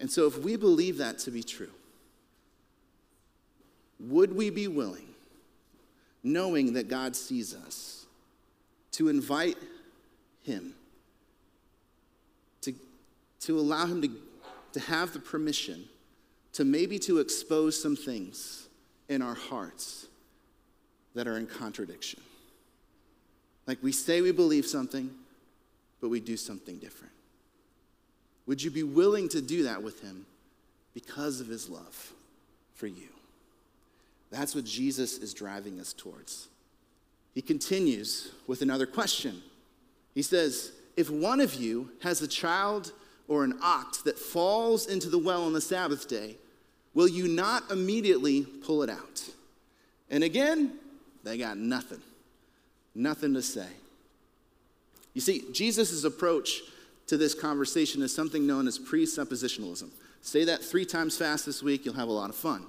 And 0.00 0.10
so, 0.10 0.26
if 0.26 0.38
we 0.38 0.56
believe 0.56 0.98
that 0.98 1.18
to 1.20 1.30
be 1.30 1.42
true, 1.42 1.70
would 4.00 4.34
we 4.34 4.50
be 4.50 4.68
willing, 4.68 5.08
knowing 6.22 6.72
that 6.74 6.88
God 6.88 7.14
sees 7.14 7.54
us, 7.54 8.06
to 8.92 9.08
invite 9.08 9.56
Him, 10.42 10.74
to, 12.62 12.74
to 13.40 13.58
allow 13.58 13.86
Him 13.86 14.02
to, 14.02 14.10
to 14.72 14.80
have 14.80 15.12
the 15.12 15.20
permission 15.20 15.84
to 16.52 16.64
maybe 16.64 16.98
to 17.00 17.18
expose 17.18 17.80
some 17.80 17.96
things 17.96 18.68
in 19.08 19.22
our 19.22 19.34
hearts 19.34 20.06
that 21.14 21.26
are 21.26 21.36
in 21.36 21.46
contradiction? 21.46 22.20
Like 23.66 23.82
we 23.82 23.92
say 23.92 24.20
we 24.20 24.32
believe 24.32 24.66
something, 24.66 25.10
but 26.00 26.10
we 26.10 26.20
do 26.20 26.36
something 26.36 26.78
different. 26.78 27.12
Would 28.46 28.62
you 28.62 28.70
be 28.70 28.82
willing 28.82 29.28
to 29.30 29.40
do 29.40 29.62
that 29.64 29.82
with 29.82 30.00
him 30.00 30.26
because 30.92 31.40
of 31.40 31.46
his 31.46 31.68
love 31.68 32.12
for 32.74 32.86
you? 32.86 33.08
That's 34.30 34.54
what 34.54 34.64
Jesus 34.64 35.18
is 35.18 35.32
driving 35.32 35.80
us 35.80 35.92
towards. 35.92 36.48
He 37.34 37.42
continues 37.42 38.32
with 38.46 38.62
another 38.62 38.86
question. 38.86 39.42
He 40.14 40.22
says, 40.22 40.72
If 40.96 41.10
one 41.10 41.40
of 41.40 41.54
you 41.54 41.90
has 42.02 42.20
a 42.22 42.28
child 42.28 42.92
or 43.28 43.44
an 43.44 43.58
ox 43.62 44.02
that 44.02 44.18
falls 44.18 44.86
into 44.86 45.08
the 45.08 45.18
well 45.18 45.44
on 45.44 45.52
the 45.52 45.60
Sabbath 45.60 46.08
day, 46.08 46.36
will 46.94 47.08
you 47.08 47.28
not 47.28 47.70
immediately 47.70 48.42
pull 48.42 48.82
it 48.82 48.90
out? 48.90 49.28
And 50.10 50.22
again, 50.22 50.78
they 51.22 51.38
got 51.38 51.56
nothing, 51.56 52.02
nothing 52.94 53.34
to 53.34 53.42
say. 53.42 53.68
You 55.14 55.20
see, 55.20 55.44
Jesus' 55.52 56.04
approach 56.04 56.60
to 57.06 57.16
this 57.16 57.34
conversation 57.34 58.02
is 58.02 58.14
something 58.14 58.46
known 58.46 58.66
as 58.66 58.78
presuppositionalism. 58.78 59.90
Say 60.22 60.44
that 60.44 60.62
three 60.62 60.86
times 60.86 61.18
fast 61.18 61.44
this 61.44 61.62
week, 61.62 61.84
you'll 61.84 61.94
have 61.94 62.08
a 62.08 62.12
lot 62.12 62.30
of 62.30 62.36
fun. 62.36 62.64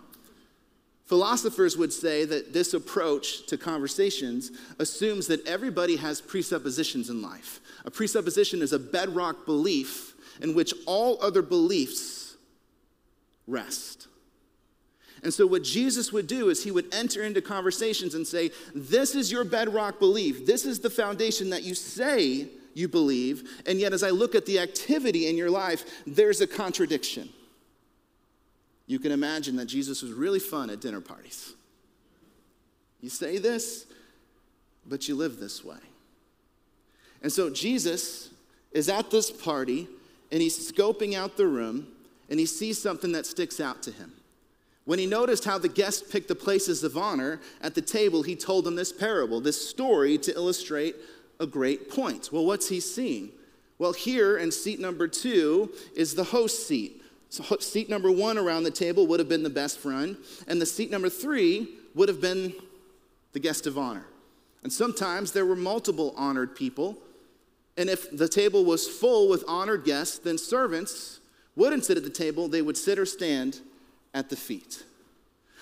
Philosophers 1.05 1.77
would 1.77 1.93
say 1.93 2.25
that 2.25 2.51
this 2.51 2.73
approach 2.73 3.45
to 3.45 3.57
conversations 3.57 4.51
assumes 4.79 5.27
that 5.27 5.45
everybody 5.47 5.95
has 5.97 6.19
presuppositions 6.19 7.09
in 7.09 7.21
life. 7.21 7.59
A 7.85 7.91
presupposition 7.91 8.61
is 8.61 8.73
a 8.73 8.79
bedrock 8.79 9.45
belief 9.45 10.15
in 10.41 10.55
which 10.55 10.73
all 10.87 11.21
other 11.21 11.43
beliefs 11.43 12.35
rest. 13.47 14.07
And 15.23 15.33
so, 15.33 15.47
what 15.47 15.63
Jesus 15.63 16.11
would 16.11 16.27
do 16.27 16.49
is 16.49 16.63
he 16.63 16.71
would 16.71 16.93
enter 16.93 17.23
into 17.23 17.41
conversations 17.41 18.15
and 18.15 18.27
say, 18.27 18.51
This 18.73 19.15
is 19.15 19.31
your 19.31 19.43
bedrock 19.43 19.99
belief. 19.99 20.45
This 20.45 20.65
is 20.65 20.79
the 20.79 20.89
foundation 20.89 21.51
that 21.51 21.63
you 21.63 21.73
say 21.73 22.47
you 22.75 22.87
believe, 22.87 23.63
and 23.65 23.79
yet 23.79 23.93
as 23.93 24.03
I 24.03 24.11
look 24.11 24.35
at 24.35 24.45
the 24.45 24.59
activity 24.59 25.27
in 25.27 25.37
your 25.37 25.49
life, 25.49 26.03
there's 26.05 26.41
a 26.41 26.47
contradiction. 26.47 27.29
You 28.85 28.99
can 28.99 29.11
imagine 29.11 29.55
that 29.55 29.65
Jesus 29.65 30.03
was 30.03 30.11
really 30.11 30.39
fun 30.39 30.69
at 30.69 30.81
dinner 30.81 31.01
parties. 31.01 31.53
You 33.01 33.09
say 33.09 33.37
this, 33.37 33.87
but 34.85 35.07
you 35.07 35.15
live 35.15 35.39
this 35.39 35.63
way. 35.63 35.77
And 37.23 37.31
so 37.31 37.49
Jesus 37.49 38.29
is 38.71 38.89
at 38.89 39.09
this 39.09 39.31
party 39.31 39.87
and 40.31 40.41
he's 40.41 40.71
scoping 40.71 41.15
out 41.15 41.37
the 41.37 41.47
room 41.47 41.87
and 42.29 42.39
he 42.39 42.45
sees 42.45 42.79
something 42.79 43.13
that 43.13 43.25
sticks 43.25 43.59
out 43.59 43.81
to 43.83 43.91
him. 43.91 44.11
When 44.83 44.99
he 44.99 45.07
noticed 45.07 45.45
how 45.45 45.57
the 45.57 45.69
guests 45.69 46.11
picked 46.11 46.27
the 46.27 46.35
places 46.35 46.83
of 46.83 46.97
honor 46.97 47.39
at 47.61 47.73
the 47.73 47.81
table, 47.81 48.21
he 48.21 48.35
told 48.35 48.65
them 48.65 48.75
this 48.75 48.91
parable, 48.91 49.41
this 49.41 49.67
story 49.67 50.17
to 50.19 50.35
illustrate 50.35 50.95
a 51.39 51.47
great 51.47 51.89
point. 51.89 52.29
Well, 52.31 52.45
what's 52.45 52.69
he 52.69 52.79
seeing? 52.79 53.31
Well, 53.77 53.93
here 53.93 54.37
in 54.37 54.51
seat 54.51 54.79
number 54.79 55.07
two 55.07 55.71
is 55.95 56.15
the 56.15 56.23
host 56.23 56.67
seat. 56.67 57.01
So, 57.29 57.43
seat 57.59 57.89
number 57.89 58.11
one 58.11 58.37
around 58.37 58.63
the 58.63 58.71
table 58.71 59.07
would 59.07 59.19
have 59.19 59.27
been 59.27 59.43
the 59.43 59.49
best 59.49 59.79
friend, 59.79 60.15
and 60.47 60.61
the 60.61 60.65
seat 60.65 60.91
number 60.91 61.09
three 61.09 61.67
would 61.93 62.07
have 62.07 62.21
been 62.21 62.53
the 63.33 63.39
guest 63.39 63.67
of 63.67 63.77
honor. 63.77 64.05
And 64.63 64.71
sometimes 64.71 65.31
there 65.31 65.45
were 65.45 65.55
multiple 65.55 66.13
honored 66.15 66.55
people, 66.55 66.97
and 67.77 67.89
if 67.89 68.15
the 68.15 68.29
table 68.29 68.63
was 68.63 68.87
full 68.87 69.27
with 69.27 69.43
honored 69.47 69.83
guests, 69.83 70.19
then 70.19 70.37
servants 70.37 71.19
wouldn't 71.55 71.85
sit 71.85 71.97
at 71.97 72.03
the 72.03 72.09
table, 72.09 72.47
they 72.47 72.61
would 72.61 72.77
sit 72.77 72.97
or 72.97 73.05
stand 73.05 73.59
at 74.13 74.29
the 74.29 74.35
feet. 74.35 74.83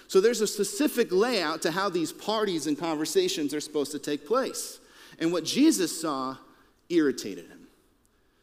So 0.08 0.22
there's 0.22 0.42
a 0.42 0.48
specific 0.48 1.12
layout 1.12 1.62
to 1.63 1.72
how 1.72 1.89
these 1.89 2.12
parties 2.12 2.68
and 2.68 2.77
conversations 2.77 3.53
are 3.53 3.60
supposed 3.60 3.92
to 3.94 4.00
take 4.00 4.27
place. 4.27 4.80
And 5.20 5.32
what 5.32 5.46
Jesus 5.46 6.00
saw 6.00 6.38
irritated 6.89 7.48
him. 7.48 7.67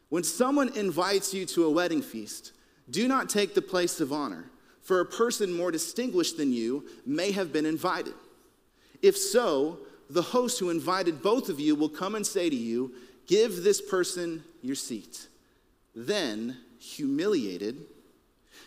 When 0.08 0.24
someone 0.24 0.76
invites 0.76 1.32
you 1.32 1.46
to 1.46 1.64
a 1.64 1.70
wedding 1.70 2.02
feast, 2.02 2.52
do 2.90 3.06
not 3.06 3.30
take 3.30 3.54
the 3.54 3.62
place 3.62 4.00
of 4.00 4.12
honor, 4.12 4.50
for 4.82 5.00
a 5.00 5.06
person 5.06 5.52
more 5.52 5.70
distinguished 5.70 6.36
than 6.36 6.52
you 6.52 6.84
may 7.06 7.30
have 7.32 7.52
been 7.52 7.66
invited. 7.66 8.14
If 9.02 9.16
so, 9.16 9.78
the 10.08 10.22
host 10.22 10.58
who 10.58 10.70
invited 10.70 11.22
both 11.22 11.48
of 11.48 11.60
you 11.60 11.76
will 11.76 11.88
come 11.88 12.16
and 12.16 12.26
say 12.26 12.50
to 12.50 12.56
you, 12.56 12.92
Give 13.26 13.62
this 13.62 13.80
person 13.80 14.42
your 14.60 14.74
seat. 14.74 15.28
Then, 15.94 16.56
humiliated, 16.80 17.76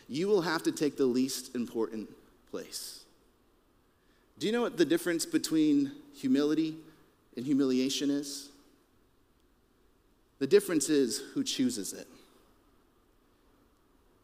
you 0.08 0.30
will 0.30 0.42
have 0.42 0.64
to 0.64 0.72
take 0.72 0.96
the 0.96 1.06
least 1.06 1.54
important 1.54 2.10
place. 2.50 3.04
Do 4.40 4.46
you 4.46 4.54
know 4.54 4.62
what 4.62 4.78
the 4.78 4.86
difference 4.86 5.26
between 5.26 5.92
humility 6.16 6.78
and 7.36 7.46
humiliation 7.46 8.10
is? 8.10 8.50
The 10.40 10.48
difference 10.48 10.90
is 10.90 11.22
who 11.34 11.44
chooses 11.44 11.94
it. 11.94 12.08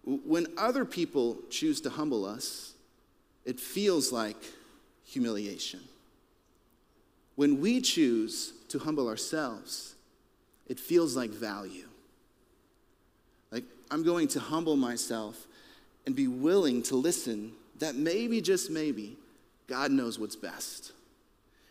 When 0.04 0.48
other 0.58 0.86
people 0.86 1.38
choose 1.50 1.82
to 1.82 1.90
humble 1.90 2.26
us, 2.26 2.74
it 3.46 3.60
feels 3.60 4.12
like 4.12 4.38
humiliation. 5.06 5.82
When 7.36 7.62
we 7.62 7.80
choose 7.80 8.54
to 8.70 8.80
humble 8.80 9.08
ourselves, 9.08 9.96
it 10.68 10.80
feels 10.80 11.16
like 11.16 11.30
value. 11.30 11.88
Like, 13.52 13.64
I'm 13.90 14.04
going 14.04 14.28
to 14.30 14.40
humble 14.40 14.76
myself 14.76 15.48
and 16.06 16.16
be 16.16 16.28
willing 16.28 16.84
to 16.84 16.96
listen 16.96 17.54
that 17.80 17.96
maybe, 17.96 18.42
just 18.42 18.70
maybe, 18.70 19.18
God 19.68 19.92
knows 19.92 20.20
what's 20.20 20.36
best. 20.36 20.92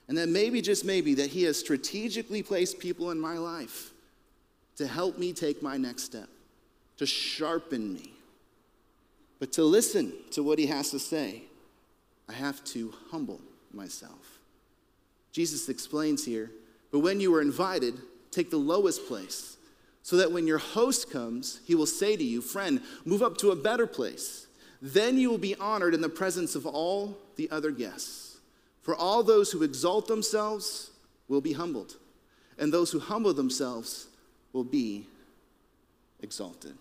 And 0.08 0.16
that 0.16 0.28
maybe, 0.28 0.62
just 0.62 0.84
maybe, 0.84 1.14
that 1.14 1.30
He 1.30 1.42
has 1.44 1.58
strategically 1.58 2.42
placed 2.42 2.78
people 2.78 3.10
in 3.10 3.20
my 3.20 3.36
life 3.38 3.90
to 4.76 4.86
help 4.86 5.18
me 5.18 5.32
take 5.32 5.62
my 5.62 5.76
next 5.76 6.04
step, 6.04 6.28
to 6.96 7.06
sharpen 7.06 7.92
me. 7.92 8.12
But 9.38 9.52
to 9.52 9.64
listen 9.64 10.12
to 10.32 10.42
what 10.42 10.58
He 10.58 10.66
has 10.66 10.90
to 10.90 10.98
say, 10.98 11.42
I 12.28 12.32
have 12.32 12.64
to 12.66 12.92
humble 13.10 13.40
myself. 13.72 14.38
Jesus 15.32 15.68
explains 15.68 16.24
here, 16.24 16.50
but 16.90 17.00
when 17.00 17.20
you 17.20 17.34
are 17.34 17.42
invited, 17.42 17.94
take 18.30 18.50
the 18.50 18.56
lowest 18.56 19.06
place, 19.06 19.56
so 20.02 20.16
that 20.16 20.32
when 20.32 20.46
your 20.46 20.58
host 20.58 21.10
comes, 21.10 21.60
he 21.66 21.74
will 21.74 21.86
say 21.86 22.16
to 22.16 22.24
you, 22.24 22.40
Friend, 22.40 22.80
move 23.04 23.22
up 23.22 23.36
to 23.38 23.50
a 23.50 23.56
better 23.56 23.86
place. 23.86 24.46
Then 24.80 25.18
you 25.18 25.30
will 25.30 25.38
be 25.38 25.54
honored 25.56 25.94
in 25.94 26.00
the 26.00 26.08
presence 26.08 26.54
of 26.54 26.66
all 26.66 27.18
the 27.36 27.50
other 27.50 27.70
guests. 27.70 28.27
For 28.88 28.96
all 28.96 29.22
those 29.22 29.52
who 29.52 29.64
exalt 29.64 30.08
themselves 30.08 30.92
will 31.28 31.42
be 31.42 31.52
humbled, 31.52 31.96
and 32.56 32.72
those 32.72 32.90
who 32.90 32.98
humble 32.98 33.34
themselves 33.34 34.06
will 34.54 34.64
be 34.64 35.04
exalted. 36.22 36.72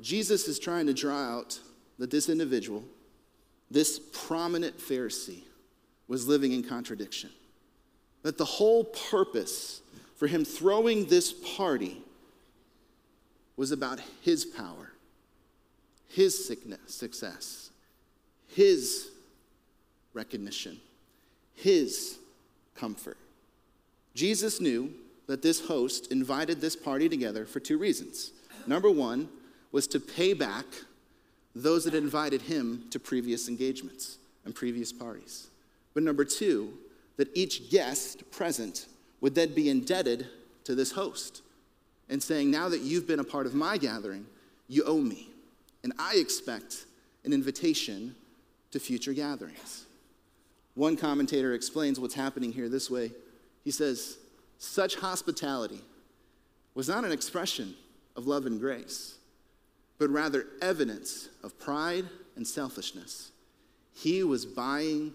Jesus 0.00 0.46
is 0.46 0.60
trying 0.60 0.86
to 0.86 0.94
draw 0.94 1.18
out 1.20 1.58
that 1.98 2.12
this 2.12 2.28
individual, 2.28 2.84
this 3.72 3.98
prominent 4.12 4.78
Pharisee, 4.78 5.42
was 6.06 6.28
living 6.28 6.52
in 6.52 6.62
contradiction. 6.62 7.30
That 8.22 8.38
the 8.38 8.44
whole 8.44 8.84
purpose 8.84 9.82
for 10.14 10.28
him 10.28 10.44
throwing 10.44 11.06
this 11.06 11.32
party 11.56 12.00
was 13.56 13.72
about 13.72 13.98
his 14.22 14.44
power, 14.44 14.92
his 16.06 16.46
success, 16.86 17.70
his 18.56 19.10
recognition, 20.14 20.80
his 21.54 22.16
comfort. 22.74 23.18
Jesus 24.14 24.62
knew 24.62 24.94
that 25.26 25.42
this 25.42 25.66
host 25.66 26.10
invited 26.10 26.62
this 26.62 26.74
party 26.74 27.06
together 27.06 27.44
for 27.44 27.60
two 27.60 27.76
reasons. 27.76 28.32
Number 28.66 28.90
one 28.90 29.28
was 29.72 29.86
to 29.88 30.00
pay 30.00 30.32
back 30.32 30.64
those 31.54 31.84
that 31.84 31.94
invited 31.94 32.40
him 32.40 32.86
to 32.92 32.98
previous 32.98 33.46
engagements 33.46 34.16
and 34.46 34.54
previous 34.54 34.90
parties. 34.90 35.48
But 35.92 36.02
number 36.02 36.24
two, 36.24 36.72
that 37.18 37.28
each 37.36 37.70
guest 37.70 38.30
present 38.30 38.86
would 39.20 39.34
then 39.34 39.52
be 39.52 39.68
indebted 39.68 40.28
to 40.64 40.74
this 40.74 40.92
host 40.92 41.42
and 42.08 42.22
saying, 42.22 42.50
Now 42.50 42.70
that 42.70 42.80
you've 42.80 43.06
been 43.06 43.20
a 43.20 43.24
part 43.24 43.44
of 43.44 43.54
my 43.54 43.76
gathering, 43.76 44.24
you 44.66 44.82
owe 44.84 45.02
me. 45.02 45.28
And 45.84 45.92
I 45.98 46.14
expect 46.16 46.86
an 47.26 47.34
invitation 47.34 48.14
to 48.70 48.80
future 48.80 49.12
gatherings. 49.12 49.86
One 50.74 50.96
commentator 50.96 51.54
explains 51.54 51.98
what's 51.98 52.14
happening 52.14 52.52
here 52.52 52.68
this 52.68 52.90
way. 52.90 53.12
He 53.64 53.70
says, 53.70 54.18
Such 54.58 54.96
hospitality 54.96 55.80
was 56.74 56.88
not 56.88 57.04
an 57.04 57.12
expression 57.12 57.74
of 58.14 58.26
love 58.26 58.46
and 58.46 58.60
grace, 58.60 59.16
but 59.98 60.10
rather 60.10 60.46
evidence 60.60 61.28
of 61.42 61.58
pride 61.58 62.04
and 62.36 62.46
selfishness. 62.46 63.30
He 63.94 64.22
was 64.22 64.44
buying 64.44 65.14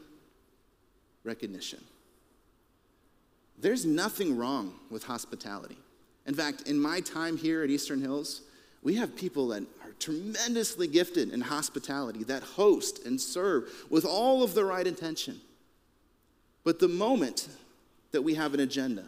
recognition. 1.23 1.83
There's 3.59 3.85
nothing 3.85 4.35
wrong 4.35 4.73
with 4.89 5.03
hospitality. 5.03 5.77
In 6.25 6.33
fact, 6.33 6.63
in 6.67 6.79
my 6.79 6.99
time 6.99 7.37
here 7.37 7.63
at 7.63 7.69
Eastern 7.69 8.01
Hills, 8.01 8.41
we 8.81 8.95
have 8.95 9.15
people 9.15 9.49
that 9.49 9.63
tremendously 10.01 10.87
gifted 10.87 11.31
in 11.31 11.41
hospitality, 11.41 12.23
that 12.25 12.43
host 12.43 13.05
and 13.05 13.21
serve 13.21 13.71
with 13.89 14.03
all 14.03 14.43
of 14.43 14.53
the 14.53 14.65
right 14.65 14.85
intention. 14.85 15.39
But 16.63 16.79
the 16.79 16.87
moment 16.87 17.47
that 18.11 18.21
we 18.21 18.33
have 18.35 18.53
an 18.53 18.59
agenda, 18.59 19.05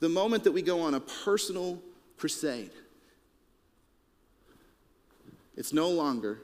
the 0.00 0.08
moment 0.08 0.44
that 0.44 0.52
we 0.52 0.62
go 0.62 0.80
on 0.80 0.94
a 0.94 1.00
personal 1.00 1.80
crusade, 2.18 2.70
it's 5.56 5.72
no 5.72 5.88
longer 5.88 6.38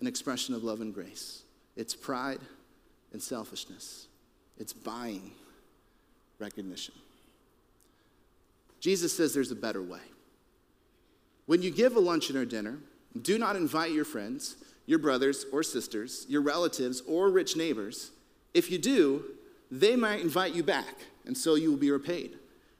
an 0.00 0.06
expression 0.06 0.54
of 0.54 0.64
love 0.64 0.80
and 0.80 0.94
grace. 0.94 1.42
It's 1.76 1.94
pride 1.94 2.40
and 3.12 3.22
selfishness. 3.22 4.06
It's 4.58 4.72
buying 4.72 5.32
recognition. 6.38 6.94
Jesus 8.80 9.16
says 9.16 9.34
there's 9.34 9.50
a 9.50 9.56
better 9.56 9.82
way. 9.82 10.00
When 11.46 11.62
you 11.62 11.70
give 11.70 11.96
a 11.96 12.00
luncheon 12.00 12.36
or 12.36 12.44
dinner, 12.44 12.78
do 13.20 13.38
not 13.38 13.56
invite 13.56 13.92
your 13.92 14.04
friends, 14.04 14.56
your 14.86 14.98
brothers 14.98 15.46
or 15.52 15.62
sisters, 15.62 16.26
your 16.28 16.42
relatives, 16.42 17.00
or 17.06 17.30
rich 17.30 17.56
neighbors. 17.56 18.10
If 18.54 18.70
you 18.70 18.78
do, 18.78 19.24
they 19.70 19.96
might 19.96 20.20
invite 20.20 20.54
you 20.54 20.62
back, 20.62 20.94
and 21.26 21.36
so 21.36 21.54
you 21.54 21.70
will 21.70 21.78
be 21.78 21.90
repaid. 21.90 22.36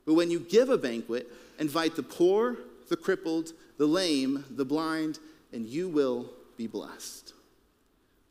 But 0.06 0.14
when 0.14 0.30
you 0.30 0.40
give 0.40 0.70
a 0.70 0.78
banquet, 0.78 1.28
invite 1.58 1.94
the 1.94 2.02
poor, 2.02 2.56
the 2.88 2.96
crippled, 2.96 3.52
the 3.78 3.86
lame, 3.86 4.44
the 4.50 4.64
blind, 4.64 5.18
and 5.52 5.66
you 5.66 5.88
will 5.88 6.30
be 6.56 6.66
blessed. 6.66 7.32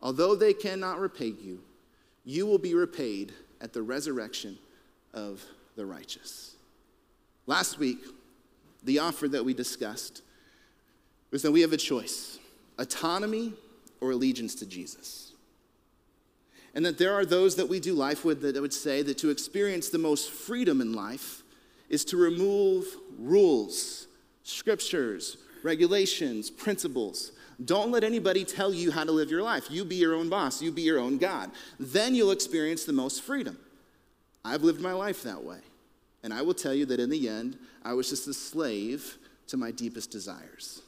Although 0.01 0.35
they 0.35 0.53
cannot 0.53 0.99
repay 0.99 1.33
you, 1.41 1.61
you 2.25 2.45
will 2.45 2.57
be 2.57 2.75
repaid 2.75 3.33
at 3.61 3.73
the 3.73 3.81
resurrection 3.81 4.57
of 5.13 5.43
the 5.75 5.85
righteous. 5.85 6.55
Last 7.45 7.79
week, 7.79 7.99
the 8.83 8.99
offer 8.99 9.27
that 9.27 9.43
we 9.43 9.53
discussed 9.53 10.21
that 11.31 11.51
we 11.51 11.61
have 11.61 11.73
a 11.73 11.77
choice 11.77 12.39
autonomy 12.77 13.53
or 14.01 14.11
allegiance 14.11 14.55
to 14.55 14.65
Jesus. 14.65 15.33
And 16.73 16.85
that 16.85 16.97
there 16.97 17.13
are 17.13 17.25
those 17.25 17.55
that 17.57 17.67
we 17.67 17.79
do 17.79 17.93
life 17.93 18.23
with 18.23 18.41
that 18.41 18.61
would 18.61 18.73
say 18.73 19.01
that 19.01 19.17
to 19.19 19.29
experience 19.29 19.89
the 19.89 19.97
most 19.97 20.31
freedom 20.31 20.81
in 20.81 20.93
life 20.93 21.43
is 21.89 22.05
to 22.05 22.17
remove 22.17 22.85
rules, 23.17 24.07
scriptures, 24.43 25.37
regulations, 25.63 26.49
principles. 26.49 27.31
Don't 27.65 27.91
let 27.91 28.03
anybody 28.03 28.45
tell 28.45 28.73
you 28.73 28.91
how 28.91 29.03
to 29.03 29.11
live 29.11 29.29
your 29.29 29.43
life. 29.43 29.69
You 29.69 29.83
be 29.83 29.95
your 29.95 30.15
own 30.15 30.29
boss, 30.29 30.61
you 30.61 30.71
be 30.71 30.83
your 30.83 30.99
own 30.99 31.17
God. 31.17 31.51
Then 31.79 32.15
you'll 32.15 32.31
experience 32.31 32.85
the 32.85 32.93
most 32.93 33.23
freedom. 33.23 33.57
I've 34.45 34.63
lived 34.63 34.79
my 34.79 34.93
life 34.93 35.23
that 35.23 35.43
way. 35.43 35.59
And 36.23 36.33
I 36.33 36.41
will 36.41 36.53
tell 36.53 36.73
you 36.73 36.85
that 36.87 36.99
in 36.99 37.09
the 37.09 37.27
end, 37.27 37.57
I 37.83 37.93
was 37.93 38.09
just 38.09 38.27
a 38.27 38.33
slave 38.33 39.17
to 39.47 39.57
my 39.57 39.71
deepest 39.71 40.11
desires. 40.11 40.81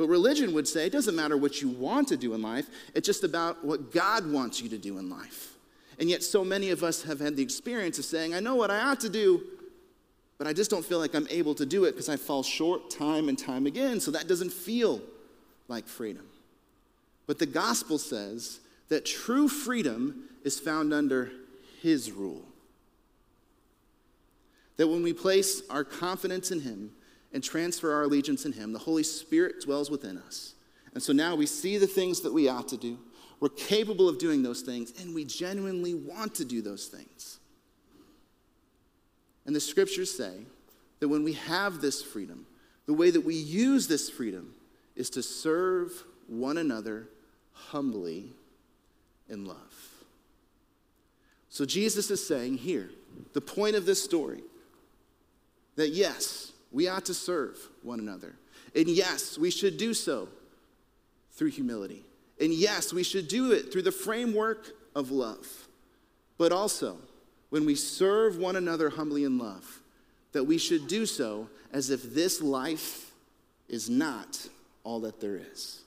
But 0.00 0.08
religion 0.08 0.54
would 0.54 0.66
say 0.66 0.86
it 0.86 0.92
doesn't 0.92 1.14
matter 1.14 1.36
what 1.36 1.60
you 1.60 1.68
want 1.68 2.08
to 2.08 2.16
do 2.16 2.32
in 2.32 2.40
life, 2.40 2.70
it's 2.94 3.04
just 3.04 3.22
about 3.22 3.62
what 3.62 3.92
God 3.92 4.32
wants 4.32 4.62
you 4.62 4.70
to 4.70 4.78
do 4.78 4.96
in 4.96 5.10
life. 5.10 5.52
And 5.98 6.08
yet, 6.08 6.22
so 6.22 6.42
many 6.42 6.70
of 6.70 6.82
us 6.82 7.02
have 7.02 7.20
had 7.20 7.36
the 7.36 7.42
experience 7.42 7.98
of 7.98 8.06
saying, 8.06 8.32
I 8.34 8.40
know 8.40 8.54
what 8.54 8.70
I 8.70 8.80
ought 8.80 9.00
to 9.00 9.10
do, 9.10 9.42
but 10.38 10.46
I 10.46 10.54
just 10.54 10.70
don't 10.70 10.86
feel 10.86 10.98
like 10.98 11.14
I'm 11.14 11.28
able 11.28 11.54
to 11.54 11.66
do 11.66 11.84
it 11.84 11.92
because 11.92 12.08
I 12.08 12.16
fall 12.16 12.42
short 12.42 12.88
time 12.88 13.28
and 13.28 13.38
time 13.38 13.66
again. 13.66 14.00
So 14.00 14.10
that 14.12 14.26
doesn't 14.26 14.54
feel 14.54 15.02
like 15.68 15.86
freedom. 15.86 16.24
But 17.26 17.38
the 17.38 17.44
gospel 17.44 17.98
says 17.98 18.60
that 18.88 19.04
true 19.04 19.48
freedom 19.48 20.30
is 20.44 20.58
found 20.58 20.94
under 20.94 21.30
His 21.82 22.10
rule. 22.10 22.46
That 24.78 24.88
when 24.88 25.02
we 25.02 25.12
place 25.12 25.60
our 25.68 25.84
confidence 25.84 26.50
in 26.50 26.62
Him 26.62 26.92
and 27.32 27.42
transfer 27.42 27.92
our 27.92 28.02
allegiance 28.02 28.44
in 28.44 28.52
Him, 28.52 28.72
the 28.72 28.78
Holy 28.78 29.02
Spirit 29.02 29.60
dwells 29.62 29.90
within 29.90 30.18
us. 30.18 30.54
And 30.94 31.02
so 31.02 31.12
now 31.12 31.34
we 31.36 31.46
see 31.46 31.78
the 31.78 31.86
things 31.86 32.20
that 32.22 32.32
we 32.32 32.48
ought 32.48 32.68
to 32.68 32.76
do. 32.76 32.98
We're 33.38 33.48
capable 33.50 34.08
of 34.08 34.18
doing 34.18 34.42
those 34.42 34.62
things, 34.62 34.92
and 35.00 35.14
we 35.14 35.24
genuinely 35.24 35.94
want 35.94 36.34
to 36.36 36.44
do 36.44 36.60
those 36.60 36.86
things. 36.86 37.38
And 39.46 39.54
the 39.54 39.60
scriptures 39.60 40.14
say 40.14 40.32
that 40.98 41.08
when 41.08 41.24
we 41.24 41.32
have 41.34 41.80
this 41.80 42.02
freedom, 42.02 42.46
the 42.86 42.92
way 42.92 43.10
that 43.10 43.22
we 43.22 43.34
use 43.34 43.86
this 43.86 44.10
freedom 44.10 44.54
is 44.96 45.10
to 45.10 45.22
serve 45.22 46.04
one 46.26 46.58
another 46.58 47.08
humbly 47.52 48.32
in 49.28 49.44
love. 49.44 49.56
So 51.48 51.64
Jesus 51.64 52.10
is 52.10 52.26
saying 52.26 52.58
here, 52.58 52.90
the 53.32 53.40
point 53.40 53.76
of 53.76 53.86
this 53.86 54.02
story 54.02 54.42
that 55.76 55.90
yes, 55.90 56.49
we 56.72 56.88
ought 56.88 57.06
to 57.06 57.14
serve 57.14 57.58
one 57.82 57.98
another. 57.98 58.36
And 58.74 58.88
yes, 58.88 59.36
we 59.36 59.50
should 59.50 59.76
do 59.76 59.94
so 59.94 60.28
through 61.32 61.50
humility. 61.50 62.04
And 62.40 62.52
yes, 62.52 62.92
we 62.92 63.02
should 63.02 63.28
do 63.28 63.52
it 63.52 63.72
through 63.72 63.82
the 63.82 63.92
framework 63.92 64.68
of 64.94 65.10
love. 65.10 65.46
But 66.38 66.52
also, 66.52 66.96
when 67.50 67.66
we 67.66 67.74
serve 67.74 68.38
one 68.38 68.56
another 68.56 68.90
humbly 68.90 69.24
in 69.24 69.38
love, 69.38 69.80
that 70.32 70.44
we 70.44 70.58
should 70.58 70.86
do 70.86 71.06
so 71.06 71.48
as 71.72 71.90
if 71.90 72.14
this 72.14 72.40
life 72.40 73.12
is 73.68 73.90
not 73.90 74.48
all 74.84 75.00
that 75.00 75.20
there 75.20 75.36
is. 75.36 75.82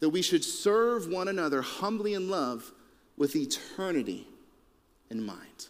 That 0.00 0.10
we 0.10 0.22
should 0.22 0.44
serve 0.44 1.08
one 1.08 1.28
another 1.28 1.62
humbly 1.62 2.14
in 2.14 2.28
love 2.28 2.70
with 3.16 3.34
eternity 3.34 4.26
in 5.10 5.24
mind. 5.24 5.68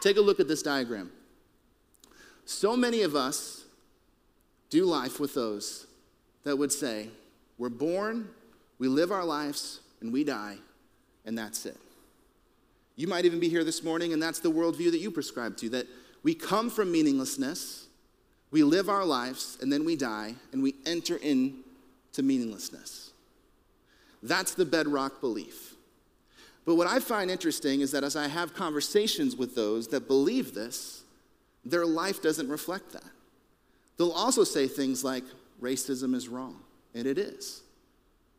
Take 0.00 0.16
a 0.16 0.20
look 0.20 0.40
at 0.40 0.48
this 0.48 0.62
diagram. 0.62 1.10
So 2.44 2.76
many 2.76 3.02
of 3.02 3.14
us 3.14 3.61
do 4.72 4.86
life 4.86 5.20
with 5.20 5.34
those 5.34 5.86
that 6.44 6.56
would 6.56 6.72
say, 6.72 7.08
We're 7.58 7.68
born, 7.68 8.28
we 8.78 8.88
live 8.88 9.12
our 9.12 9.24
lives, 9.24 9.80
and 10.00 10.12
we 10.12 10.24
die, 10.24 10.56
and 11.26 11.36
that's 11.36 11.66
it. 11.66 11.76
You 12.96 13.06
might 13.06 13.26
even 13.26 13.38
be 13.38 13.50
here 13.50 13.64
this 13.64 13.84
morning, 13.84 14.14
and 14.14 14.22
that's 14.22 14.40
the 14.40 14.50
worldview 14.50 14.90
that 14.90 14.98
you 14.98 15.10
prescribe 15.10 15.58
to 15.58 15.68
that 15.70 15.86
we 16.22 16.34
come 16.34 16.70
from 16.70 16.90
meaninglessness, 16.90 17.86
we 18.50 18.62
live 18.62 18.88
our 18.88 19.04
lives, 19.04 19.58
and 19.60 19.70
then 19.70 19.84
we 19.84 19.94
die, 19.94 20.34
and 20.52 20.62
we 20.62 20.74
enter 20.86 21.16
into 21.16 22.22
meaninglessness. 22.22 23.10
That's 24.22 24.54
the 24.54 24.64
bedrock 24.64 25.20
belief. 25.20 25.74
But 26.64 26.76
what 26.76 26.86
I 26.86 26.98
find 26.98 27.30
interesting 27.30 27.82
is 27.82 27.90
that 27.90 28.04
as 28.04 28.16
I 28.16 28.28
have 28.28 28.54
conversations 28.54 29.36
with 29.36 29.54
those 29.54 29.88
that 29.88 30.06
believe 30.06 30.54
this, 30.54 31.02
their 31.62 31.84
life 31.84 32.22
doesn't 32.22 32.48
reflect 32.48 32.92
that. 32.92 33.10
They'll 33.96 34.10
also 34.10 34.44
say 34.44 34.68
things 34.68 35.04
like, 35.04 35.24
racism 35.60 36.14
is 36.14 36.28
wrong, 36.28 36.60
and 36.94 37.06
it 37.06 37.18
is. 37.18 37.62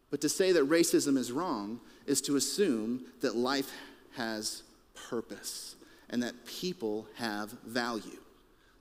But 0.10 0.22
to 0.22 0.30
say 0.30 0.52
that 0.52 0.70
racism 0.70 1.18
is 1.18 1.32
wrong 1.32 1.80
is 2.06 2.22
to 2.22 2.36
assume 2.36 3.06
that 3.22 3.36
life 3.36 3.72
has 4.16 4.64
purpose 5.10 5.76
and 6.10 6.22
that 6.22 6.46
people 6.46 7.08
have 7.16 7.52
value. 7.66 8.20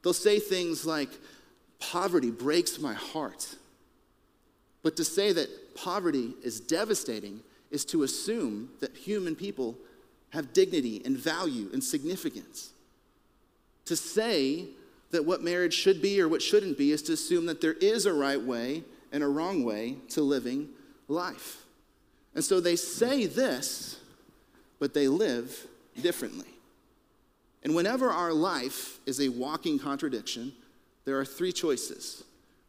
They'll 0.03 0.13
say 0.13 0.39
things 0.39 0.85
like, 0.85 1.09
poverty 1.79 2.31
breaks 2.31 2.79
my 2.79 2.95
heart. 2.95 3.57
But 4.83 4.97
to 4.97 5.05
say 5.05 5.33
that 5.33 5.75
poverty 5.75 6.35
is 6.43 6.61
devastating 6.61 7.41
is 7.71 7.85
to 7.87 8.03
assume 8.03 8.69
that 8.81 8.97
human 8.97 9.35
people 9.35 9.79
have 10.31 10.53
dignity 10.53 11.01
and 11.05 11.17
value 11.17 11.71
and 11.73 11.83
significance. 11.83 12.73
To 13.87 13.97
say 13.97 14.67
that 15.13 15.25
what 15.25 15.43
marriage 15.43 15.75
should 15.75 16.03
be 16.03 16.21
or 16.21 16.29
what 16.29 16.43
shouldn't 16.43 16.77
be 16.77 16.91
is 16.91 17.03
to 17.03 17.13
assume 17.13 17.47
that 17.47 17.61
there 17.61 17.75
is 17.75 18.07
a 18.07 18.13
right 18.13 18.41
way 18.41 18.83
and 19.13 19.23
a 19.23 19.29
wrong 19.29 19.65
way 19.65 19.97
to 20.11 20.23
living 20.23 20.69
life. 21.07 21.65
And 22.35 22.43
so 22.43 22.61
they 22.61 22.77
say 22.77 23.27
this, 23.27 24.01
but 24.79 24.95
they 24.95 25.07
live 25.07 25.67
differently. 26.01 26.49
And 27.63 27.75
whenever 27.75 28.11
our 28.11 28.33
life 28.33 28.99
is 29.07 29.21
a 29.21 29.29
walking 29.29 29.79
contradiction, 29.79 30.53
there 31.05 31.19
are 31.19 31.25
three 31.25 31.53
choices. 31.53 32.25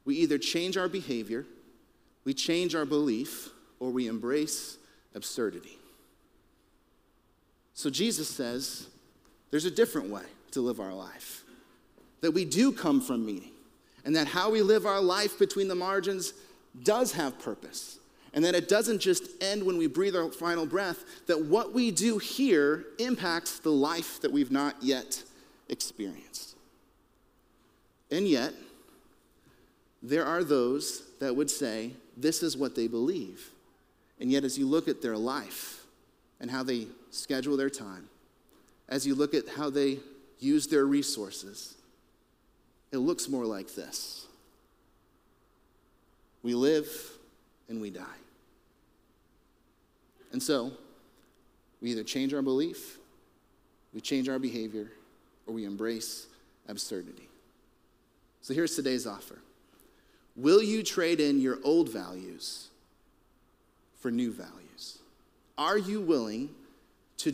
We 0.05 0.15
either 0.17 0.37
change 0.37 0.77
our 0.77 0.89
behavior, 0.89 1.45
we 2.25 2.33
change 2.33 2.75
our 2.75 2.85
belief, 2.85 3.49
or 3.79 3.89
we 3.89 4.07
embrace 4.07 4.77
absurdity. 5.15 5.77
So 7.73 7.89
Jesus 7.89 8.29
says 8.29 8.87
there's 9.49 9.65
a 9.65 9.71
different 9.71 10.09
way 10.09 10.23
to 10.51 10.61
live 10.61 10.79
our 10.79 10.93
life, 10.93 11.42
that 12.23 12.31
we 12.31 12.45
do 12.45 12.71
come 12.71 13.01
from 13.01 13.25
meaning, 13.25 13.51
and 14.05 14.15
that 14.15 14.27
how 14.27 14.49
we 14.49 14.61
live 14.61 14.85
our 14.85 15.01
life 15.01 15.37
between 15.37 15.67
the 15.67 15.75
margins 15.75 16.31
does 16.81 17.11
have 17.11 17.37
purpose, 17.37 17.99
and 18.33 18.45
that 18.45 18.55
it 18.55 18.69
doesn't 18.69 18.99
just 18.99 19.27
end 19.41 19.61
when 19.61 19.77
we 19.77 19.87
breathe 19.87 20.15
our 20.15 20.31
final 20.31 20.65
breath, 20.65 21.03
that 21.27 21.45
what 21.47 21.73
we 21.73 21.91
do 21.91 22.17
here 22.17 22.85
impacts 22.97 23.59
the 23.59 23.69
life 23.69 24.21
that 24.21 24.31
we've 24.31 24.51
not 24.51 24.81
yet 24.81 25.21
experienced. 25.67 26.55
And 28.09 28.25
yet, 28.25 28.53
there 30.01 30.25
are 30.25 30.45
those 30.45 31.03
that 31.19 31.35
would 31.35 31.51
say 31.51 31.91
this 32.15 32.41
is 32.41 32.55
what 32.55 32.73
they 32.73 32.87
believe. 32.87 33.49
And 34.21 34.31
yet, 34.31 34.45
as 34.45 34.57
you 34.57 34.65
look 34.65 34.87
at 34.87 35.01
their 35.01 35.17
life 35.17 35.83
and 36.39 36.49
how 36.49 36.63
they 36.63 36.87
schedule 37.11 37.57
their 37.57 37.69
time, 37.69 38.07
as 38.87 39.05
you 39.05 39.13
look 39.13 39.33
at 39.33 39.49
how 39.49 39.69
they 39.69 39.99
use 40.39 40.67
their 40.67 40.85
resources, 40.85 41.75
it 42.93 42.99
looks 42.99 43.27
more 43.27 43.45
like 43.45 43.75
this 43.75 44.27
we 46.43 46.53
live 46.53 46.89
and 47.67 47.81
we 47.81 47.89
die. 47.89 48.03
And 50.31 50.41
so, 50.41 50.71
we 51.81 51.91
either 51.91 52.03
change 52.03 52.33
our 52.33 52.41
belief, 52.41 52.97
we 53.93 54.01
change 54.01 54.29
our 54.29 54.39
behavior, 54.39 54.91
or 55.47 55.53
we 55.53 55.65
embrace 55.65 56.27
absurdity. 56.67 57.29
So 58.41 58.53
here's 58.53 58.75
today's 58.75 59.07
offer 59.07 59.39
Will 60.35 60.61
you 60.61 60.83
trade 60.83 61.19
in 61.19 61.41
your 61.41 61.59
old 61.63 61.89
values 61.89 62.69
for 63.99 64.11
new 64.11 64.31
values? 64.31 64.99
Are 65.57 65.77
you 65.77 66.01
willing 66.01 66.49
to, 67.17 67.31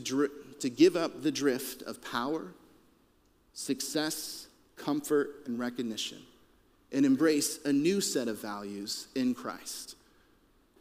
to 0.60 0.70
give 0.70 0.96
up 0.96 1.24
the 1.24 1.32
drift 1.32 1.82
of 1.84 2.02
power, 2.02 2.48
success, 3.54 4.49
comfort, 4.80 5.44
and 5.46 5.60
recognition 5.60 6.20
and 6.92 7.06
embrace 7.06 7.60
a 7.66 7.72
new 7.72 8.02
set 8.02 8.28
of 8.28 8.42
values 8.42 9.08
in 9.16 9.34
Christ? 9.36 9.96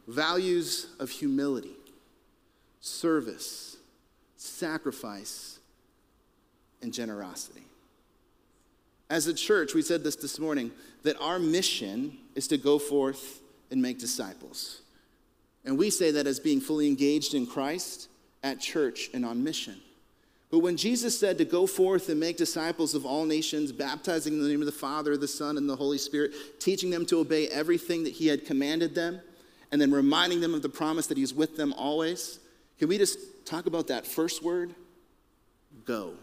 Values 0.07 0.87
of 0.99 1.09
humility, 1.09 1.75
service, 2.81 3.77
sacrifice, 4.37 5.59
and 6.81 6.93
generosity. 6.93 7.63
As 9.09 9.27
a 9.27 9.33
church, 9.33 9.73
we 9.73 9.81
said 9.81 10.03
this 10.03 10.15
this 10.15 10.39
morning 10.39 10.71
that 11.03 11.19
our 11.19 11.39
mission 11.39 12.17
is 12.35 12.47
to 12.47 12.57
go 12.57 12.79
forth 12.79 13.41
and 13.71 13.81
make 13.81 13.99
disciples. 13.99 14.81
And 15.65 15.77
we 15.77 15.89
say 15.89 16.11
that 16.11 16.27
as 16.27 16.39
being 16.39 16.61
fully 16.61 16.87
engaged 16.87 17.33
in 17.33 17.45
Christ 17.45 18.07
at 18.43 18.59
church 18.59 19.09
and 19.13 19.25
on 19.25 19.43
mission. 19.43 19.79
But 20.51 20.59
when 20.59 20.77
Jesus 20.77 21.17
said 21.17 21.37
to 21.37 21.45
go 21.45 21.67
forth 21.67 22.09
and 22.09 22.19
make 22.19 22.37
disciples 22.37 22.95
of 22.95 23.05
all 23.05 23.25
nations, 23.25 23.71
baptizing 23.71 24.33
in 24.33 24.41
the 24.41 24.49
name 24.49 24.61
of 24.61 24.65
the 24.65 24.71
Father, 24.71 25.15
the 25.15 25.27
Son, 25.27 25.57
and 25.57 25.69
the 25.69 25.75
Holy 25.75 25.99
Spirit, 25.99 26.33
teaching 26.59 26.89
them 26.89 27.05
to 27.07 27.19
obey 27.19 27.47
everything 27.49 28.03
that 28.03 28.13
He 28.13 28.27
had 28.27 28.45
commanded 28.45 28.95
them, 28.95 29.21
and 29.71 29.79
then 29.79 29.91
reminding 29.91 30.41
them 30.41 30.55
of 30.55 30.63
the 30.63 30.69
promise 30.69 31.05
that 31.07 31.17
He's 31.17 31.33
with 31.33 31.55
them 31.55 31.73
always, 31.73 32.39
can 32.79 32.87
we 32.87 32.97
just 32.97 33.19
talk 33.45 33.67
about 33.67 33.87
that 33.87 34.07
first 34.07 34.43
word? 34.43 34.73
Go. 35.85 36.13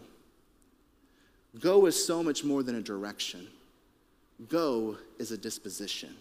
Go 1.59 1.85
is 1.85 2.03
so 2.03 2.21
much 2.21 2.43
more 2.43 2.63
than 2.63 2.75
a 2.75 2.81
direction. 2.81 3.47
Go 4.49 4.97
is 5.17 5.31
a 5.31 5.37
disposition, 5.37 6.15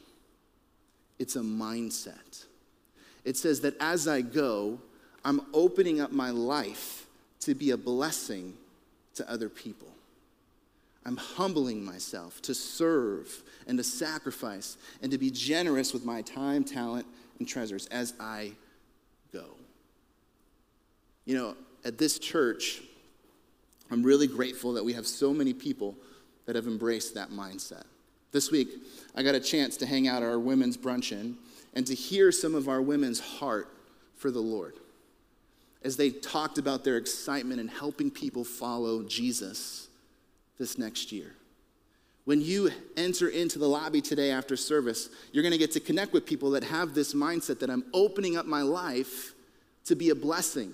it's 1.18 1.36
a 1.36 1.40
mindset. 1.40 2.44
It 3.24 3.36
says 3.36 3.60
that 3.62 3.74
as 3.80 4.06
I 4.06 4.20
go, 4.20 4.78
I'm 5.24 5.40
opening 5.52 6.00
up 6.00 6.12
my 6.12 6.30
life 6.30 7.05
to 7.46 7.54
be 7.54 7.70
a 7.70 7.76
blessing 7.76 8.54
to 9.14 9.30
other 9.30 9.48
people. 9.48 9.86
I'm 11.04 11.16
humbling 11.16 11.84
myself 11.84 12.42
to 12.42 12.54
serve 12.56 13.44
and 13.68 13.78
to 13.78 13.84
sacrifice 13.84 14.76
and 15.00 15.12
to 15.12 15.18
be 15.18 15.30
generous 15.30 15.92
with 15.92 16.04
my 16.04 16.22
time, 16.22 16.64
talent, 16.64 17.06
and 17.38 17.46
treasures 17.46 17.86
as 17.86 18.14
I 18.18 18.50
go. 19.32 19.44
You 21.24 21.36
know, 21.36 21.56
at 21.84 21.98
this 21.98 22.18
church, 22.18 22.82
I'm 23.92 24.02
really 24.02 24.26
grateful 24.26 24.72
that 24.72 24.84
we 24.84 24.94
have 24.94 25.06
so 25.06 25.32
many 25.32 25.52
people 25.52 25.94
that 26.46 26.56
have 26.56 26.66
embraced 26.66 27.14
that 27.14 27.30
mindset. 27.30 27.84
This 28.32 28.50
week, 28.50 28.70
I 29.14 29.22
got 29.22 29.36
a 29.36 29.40
chance 29.40 29.76
to 29.76 29.86
hang 29.86 30.08
out 30.08 30.24
at 30.24 30.28
our 30.28 30.40
women's 30.40 30.76
bruncheon 30.76 31.36
and 31.74 31.86
to 31.86 31.94
hear 31.94 32.32
some 32.32 32.56
of 32.56 32.68
our 32.68 32.82
women's 32.82 33.20
heart 33.20 33.68
for 34.16 34.32
the 34.32 34.40
Lord 34.40 34.74
as 35.82 35.96
they 35.96 36.10
talked 36.10 36.58
about 36.58 36.84
their 36.84 36.96
excitement 36.96 37.60
in 37.60 37.68
helping 37.68 38.10
people 38.10 38.44
follow 38.44 39.02
Jesus 39.04 39.88
this 40.58 40.78
next 40.78 41.12
year. 41.12 41.32
When 42.24 42.40
you 42.40 42.70
enter 42.96 43.28
into 43.28 43.58
the 43.58 43.68
lobby 43.68 44.00
today 44.00 44.32
after 44.32 44.56
service, 44.56 45.10
you're 45.32 45.44
going 45.44 45.52
to 45.52 45.58
get 45.58 45.70
to 45.72 45.80
connect 45.80 46.12
with 46.12 46.26
people 46.26 46.50
that 46.50 46.64
have 46.64 46.92
this 46.92 47.14
mindset 47.14 47.60
that 47.60 47.70
I'm 47.70 47.84
opening 47.94 48.36
up 48.36 48.46
my 48.46 48.62
life 48.62 49.32
to 49.84 49.94
be 49.94 50.10
a 50.10 50.14
blessing 50.14 50.72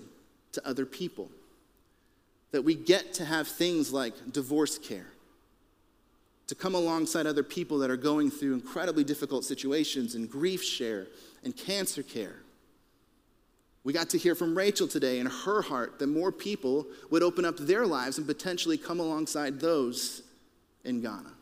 to 0.53 0.67
other 0.67 0.85
people. 0.85 1.29
That 2.51 2.63
we 2.63 2.73
get 2.73 3.13
to 3.15 3.25
have 3.25 3.47
things 3.47 3.93
like 3.93 4.15
DivorceCare, 4.31 5.05
to 6.47 6.55
come 6.55 6.75
alongside 6.75 7.27
other 7.27 7.43
people 7.43 7.77
that 7.79 7.91
are 7.91 7.97
going 7.97 8.31
through 8.31 8.53
incredibly 8.53 9.03
difficult 9.03 9.45
situations 9.45 10.15
and 10.15 10.29
GriefShare 10.29 11.07
and 11.43 11.55
cancer 11.55 12.01
care. 12.01 12.37
We 13.83 13.91
got 13.91 14.09
to 14.11 14.17
hear 14.17 14.35
from 14.35 14.57
Rachel 14.57 14.87
today 14.87 15.19
in 15.19 15.25
her 15.25 15.61
heart 15.61 15.99
that 15.99 16.07
more 16.07 16.31
people 16.31 16.87
would 17.09 17.21
open 17.21 17.43
up 17.43 17.57
their 17.57 17.85
lives 17.85 18.17
and 18.17 18.25
potentially 18.25 18.77
come 18.77 18.99
alongside 18.99 19.59
those 19.59 20.23
in 20.85 21.01
Ghana. 21.01 21.33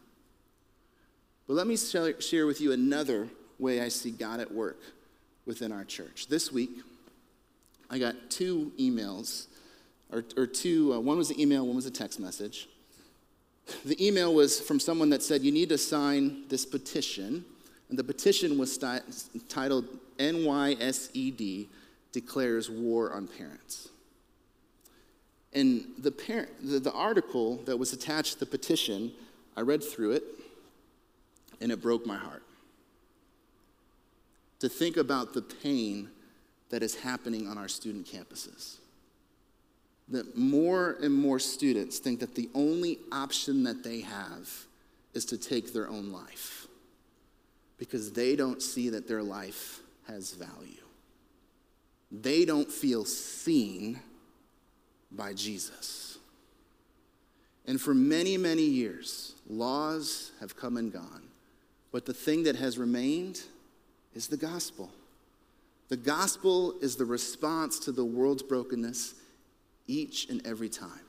But 1.47 1.54
let 1.54 1.67
me 1.67 1.77
share 1.77 2.45
with 2.45 2.62
you 2.62 2.71
another 2.71 3.27
way 3.60 3.82
I 3.82 3.89
see 3.89 4.12
God 4.12 4.39
at 4.39 4.51
work 4.51 4.82
within 5.45 5.71
our 5.71 5.84
church. 5.84 6.27
This 6.27 6.51
week, 6.51 6.71
I 7.89 7.99
got 7.99 8.15
two 8.30 8.71
emails, 8.80 9.47
or, 10.12 10.23
or 10.38 10.47
two, 10.47 10.93
uh, 10.93 10.99
one 10.99 11.17
was 11.17 11.30
an 11.30 11.39
email, 11.39 11.67
one 11.67 11.75
was 11.75 11.86
a 11.86 11.91
text 11.91 12.19
message 12.19 12.67
the 13.86 14.06
email 14.06 14.34
was 14.34 14.60
from 14.60 14.80
someone 14.80 15.10
that 15.10 15.23
said, 15.23 15.41
You 15.41 15.51
need 15.51 15.69
to 15.69 15.77
sign 15.77 16.43
this 16.49 16.65
petition. 16.65 17.45
And 17.89 17.99
the 17.99 18.04
petition 18.04 18.58
was 18.58 18.77
titled 18.77 19.86
NYSED 20.17 21.67
Declares 22.12 22.69
War 22.69 23.13
on 23.13 23.28
Parents. 23.28 23.89
And 25.54 25.86
the, 25.97 26.12
parent, 26.12 26.50
the, 26.63 26.80
the 26.80 26.93
article 26.93 27.58
that 27.65 27.78
was 27.78 27.93
attached 27.93 28.34
to 28.34 28.39
the 28.39 28.45
petition, 28.45 29.12
I 29.58 29.62
read 29.62 29.84
through 29.84 30.12
it, 30.12 30.24
and 31.60 31.71
it 31.71 31.82
broke 31.82 32.06
my 32.06 32.17
heart. 32.17 32.43
To 34.60 34.69
think 34.69 34.97
about 34.97 35.34
the 35.34 35.41
pain 35.41 36.10
that 36.69 36.84
is 36.84 36.95
happening 36.95 37.47
on 37.47 37.58
our 37.58 37.67
student 37.67 38.08
campuses 38.08 38.78
that 40.12 40.38
more 40.38 40.97
and 41.02 41.13
more 41.13 41.39
students 41.39 42.00
think 42.00 42.19
that 42.19 42.36
the 42.36 42.50
only 42.54 43.00
option 43.12 43.63
that 43.63 43.84
they 43.84 44.02
have 44.02 44.50
is 45.13 45.26
to 45.26 45.38
take 45.38 45.74
their 45.74 45.89
own 45.89 46.12
life 46.12 46.67
because 47.78 48.12
they 48.12 48.36
don't 48.36 48.62
see 48.62 48.89
that 48.89 49.08
their 49.08 49.24
life 49.24 49.80
has 50.08 50.34
value. 50.34 50.80
They 52.12 52.45
don't 52.45 52.69
feel 52.69 53.06
seen 53.06 54.00
by 55.12 55.34
Jesus. 55.34 56.17
And 57.65 57.80
for 57.80 57.93
many, 57.93 58.38
many 58.38 58.63
years, 58.63 59.36
laws 59.47 60.32
have 60.39 60.58
come 60.58 60.78
and 60.78 60.91
gone. 60.91 61.24
But 61.91 62.06
the 62.06 62.13
thing 62.13 62.43
that 62.43 62.56
has 62.56 62.78
remained 62.78 63.41
is 64.13 64.28
the 64.28 64.38
gospel. 64.38 64.89
The 65.89 65.97
gospel 65.97 66.76
is 66.82 66.95
the 66.95 67.06
response 67.06 67.80
to 67.80 67.91
the 67.91 68.06
world's 68.06 68.43
brokenness 68.43 69.15
each 69.88 70.30
and 70.30 70.45
every 70.45 70.69
time. 70.69 71.02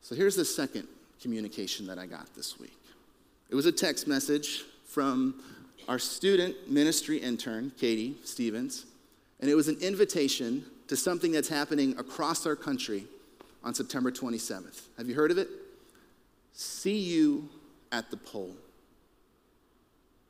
So 0.00 0.14
here's 0.14 0.36
the 0.36 0.44
second 0.44 0.88
communication 1.20 1.86
that 1.86 1.98
I 1.98 2.06
got 2.06 2.34
this 2.34 2.58
week 2.58 2.78
it 3.50 3.54
was 3.54 3.66
a 3.66 3.72
text 3.72 4.08
message 4.08 4.64
from 4.86 5.42
our 5.88 5.98
student 5.98 6.70
ministry 6.70 7.18
intern, 7.18 7.72
Katie 7.78 8.16
Stevens, 8.24 8.86
and 9.42 9.50
it 9.50 9.56
was 9.56 9.66
an 9.66 9.76
invitation 9.80 10.64
to 10.86 10.96
something 10.96 11.32
that's 11.32 11.48
happening 11.48 11.98
across 11.98 12.46
our 12.46 12.54
country 12.54 13.04
on 13.64 13.74
September 13.74 14.12
27th. 14.12 14.82
Have 14.96 15.08
you 15.08 15.14
heard 15.14 15.32
of 15.32 15.36
it? 15.36 15.48
See 16.52 16.98
you 16.98 17.48
at 17.90 18.08
the 18.10 18.16
Pole. 18.16 18.54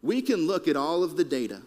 We 0.01 0.23
can 0.23 0.47
look 0.47 0.67
at 0.67 0.77
all 0.77 1.05
of 1.05 1.17
the 1.17 1.25
data. 1.25 1.61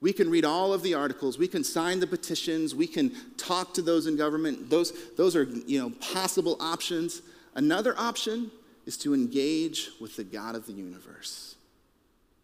We 0.00 0.12
can 0.12 0.28
read 0.30 0.44
all 0.44 0.72
of 0.72 0.82
the 0.82 0.94
articles. 0.94 1.38
We 1.38 1.46
can 1.46 1.62
sign 1.62 2.00
the 2.00 2.06
petitions. 2.08 2.74
We 2.74 2.88
can 2.88 3.12
talk 3.36 3.72
to 3.74 3.82
those 3.82 4.06
in 4.06 4.16
government. 4.16 4.68
Those, 4.68 4.92
those 5.16 5.36
are 5.36 5.44
you 5.44 5.78
know, 5.78 5.90
possible 6.00 6.56
options. 6.58 7.22
Another 7.54 7.94
option 7.98 8.50
is 8.84 8.96
to 8.98 9.14
engage 9.14 9.90
with 10.00 10.16
the 10.16 10.24
God 10.24 10.56
of 10.56 10.66
the 10.66 10.72
universe. 10.72 11.54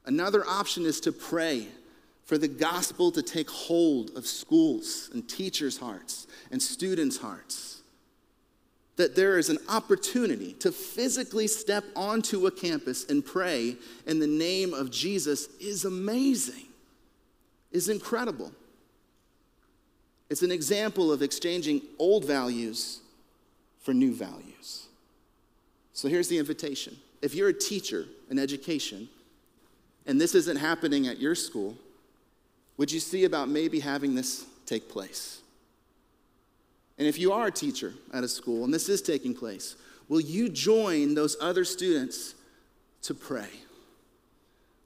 Another 0.05 0.47
option 0.47 0.85
is 0.85 1.01
to 1.01 1.11
pray 1.11 1.67
for 2.27 2.37
the 2.37 2.49
gospel 2.49 3.13
to 3.13 3.23
take 3.23 3.49
hold 3.49 4.11
of 4.17 4.27
schools 4.27 5.11
and 5.15 5.29
teachers' 5.29 5.79
hearts 5.79 6.27
and 6.51 6.61
students' 6.61 7.17
hearts. 7.17 7.83
That 8.97 9.15
there 9.15 9.39
is 9.39 9.49
an 9.49 9.59
opportunity 9.69 10.55
to 10.55 10.73
physically 10.73 11.47
step 11.47 11.85
onto 11.95 12.47
a 12.47 12.51
campus 12.51 13.09
and 13.09 13.25
pray 13.25 13.77
in 14.07 14.19
the 14.19 14.27
name 14.27 14.75
of 14.75 14.91
Jesus 14.91 15.47
is 15.61 15.85
amazing, 15.85 16.65
is 17.71 17.89
incredible. 17.89 18.51
It's 20.29 20.43
an 20.43 20.51
example 20.51 21.13
of 21.13 21.23
exchanging 21.23 21.83
old 21.99 22.25
values 22.25 23.01
for 23.83 23.95
new 23.95 24.13
values. 24.13 24.87
So 25.93 26.09
here's 26.09 26.29
the 26.29 26.39
invitation. 26.39 26.97
If 27.23 27.37
you're 27.37 27.51
a 27.51 27.55
teacher 27.55 28.07
in 28.29 28.39
education 28.39 29.09
and 30.07 30.21
this 30.21 30.35
isn't 30.35 30.57
happening 30.57 31.07
at 31.07 31.21
your 31.21 31.37
school, 31.37 31.77
would 32.77 32.93
you 32.93 33.01
see 33.01 33.25
about 33.25 33.49
maybe 33.49 33.81
having 33.81 34.15
this 34.15 34.45
take 34.67 34.89
place? 34.89 35.41
And 36.99 37.07
if 37.07 37.19
you 37.19 37.33
are 37.33 37.49
a 37.49 37.53
teacher 37.53 37.93
at 38.13 38.25
a 38.25 38.29
school 38.29 38.65
and 38.65 38.73
this 38.73 38.89
is 38.89 39.03
taking 39.03 39.35
place, 39.35 39.77
will 40.09 40.21
you 40.21 40.49
join 40.49 41.15
those 41.15 41.37
other 41.41 41.65
students 41.65 42.35
to 43.03 43.15
pray? 43.15 43.51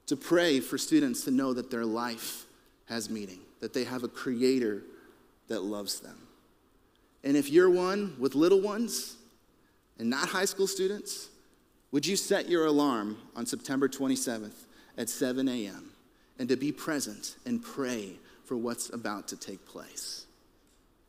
To 0.07 0.17
pray 0.17 0.59
for 0.59 0.77
students 0.77 1.23
to 1.25 1.31
know 1.31 1.53
that 1.53 1.71
their 1.71 1.85
life 1.85 2.45
has 2.87 3.09
meaning, 3.09 3.39
that 3.61 3.73
they 3.73 3.85
have 3.85 4.03
a 4.03 4.09
creator 4.09 4.83
that 5.47 5.61
loves 5.61 5.99
them. 5.99 6.17
And 7.23 7.37
if 7.37 7.49
you're 7.49 7.69
one 7.69 8.15
with 8.19 8.35
little 8.35 8.61
ones 8.61 9.15
and 9.99 10.09
not 10.09 10.29
high 10.29 10.45
school 10.45 10.67
students, 10.67 11.29
would 11.91 12.05
you 12.05 12.15
set 12.15 12.49
your 12.49 12.65
alarm 12.65 13.17
on 13.35 13.45
September 13.45 13.87
27th 13.87 14.65
at 14.97 15.09
7 15.09 15.47
a.m.? 15.47 15.90
And 16.41 16.49
to 16.49 16.55
be 16.55 16.71
present 16.71 17.35
and 17.45 17.61
pray 17.61 18.13
for 18.45 18.57
what's 18.57 18.91
about 18.91 19.27
to 19.27 19.37
take 19.37 19.63
place. 19.67 20.25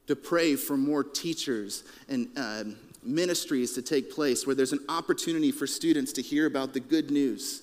To 0.09 0.15
pray 0.15 0.57
for 0.57 0.77
more 0.77 1.03
teachers 1.03 1.85
and 2.07 2.29
uh, 2.37 2.65
ministries 3.03 3.73
to 3.73 3.81
take 3.81 4.13
place 4.13 4.47
where 4.47 4.55
there's 4.55 4.75
an 4.75 4.85
opportunity 4.91 5.51
for 5.51 5.67
students 5.67 6.13
to 6.13 6.23
hear 6.23 6.45
about 6.45 6.75
the 6.75 6.81
good 6.81 7.11
news 7.11 7.63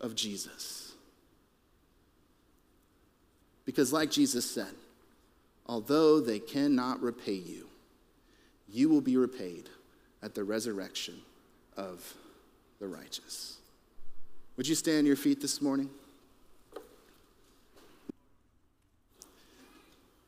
of 0.00 0.16
Jesus. 0.16 0.94
Because, 3.66 3.92
like 3.92 4.10
Jesus 4.10 4.50
said, 4.50 4.74
although 5.64 6.18
they 6.18 6.40
cannot 6.40 7.00
repay 7.00 7.34
you, 7.34 7.68
you 8.68 8.88
will 8.88 9.00
be 9.00 9.16
repaid 9.16 9.68
at 10.24 10.34
the 10.34 10.42
resurrection 10.42 11.14
of 11.76 12.14
the 12.80 12.88
righteous. 12.88 13.58
Would 14.56 14.66
you 14.66 14.74
stand 14.74 14.98
on 14.98 15.06
your 15.06 15.14
feet 15.14 15.40
this 15.40 15.62
morning? 15.62 15.88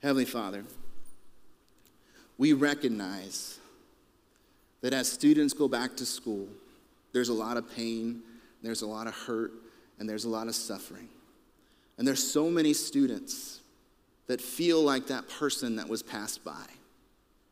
Heavenly 0.03 0.25
Father, 0.25 0.65
we 2.37 2.53
recognize 2.53 3.59
that 4.81 4.93
as 4.93 5.11
students 5.11 5.53
go 5.53 5.67
back 5.67 5.97
to 5.97 6.07
school, 6.07 6.47
there's 7.13 7.31
a 7.31 7.35
lot 7.35 7.57
of 7.57 7.75
pain, 7.75 8.21
there's 8.63 8.83
a 8.83 8.87
lot 8.87 9.09
of 9.09 9.15
hurt, 9.15 9.51
and 9.99 10.09
there's 10.09 10.25
a 10.25 10.29
lot 10.29 10.47
of 10.47 10.55
suffering. 10.55 11.09
And 11.97 12.07
there's 12.07 12.23
so 12.23 12.49
many 12.49 12.73
students 12.75 13.61
that 14.29 14.41
feel 14.41 14.83
like 14.83 15.09
that 15.09 15.29
person 15.29 15.77
that 15.77 15.89
was 15.89 16.03
passed 16.03 16.45
by, 16.45 16.67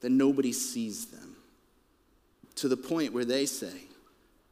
that 0.01 0.11
nobody 0.11 0.53
sees 0.53 1.07
them, 1.07 1.35
to 2.55 2.69
the 2.69 2.77
point 2.77 3.13
where 3.13 3.25
they 3.25 3.45
say, 3.45 3.75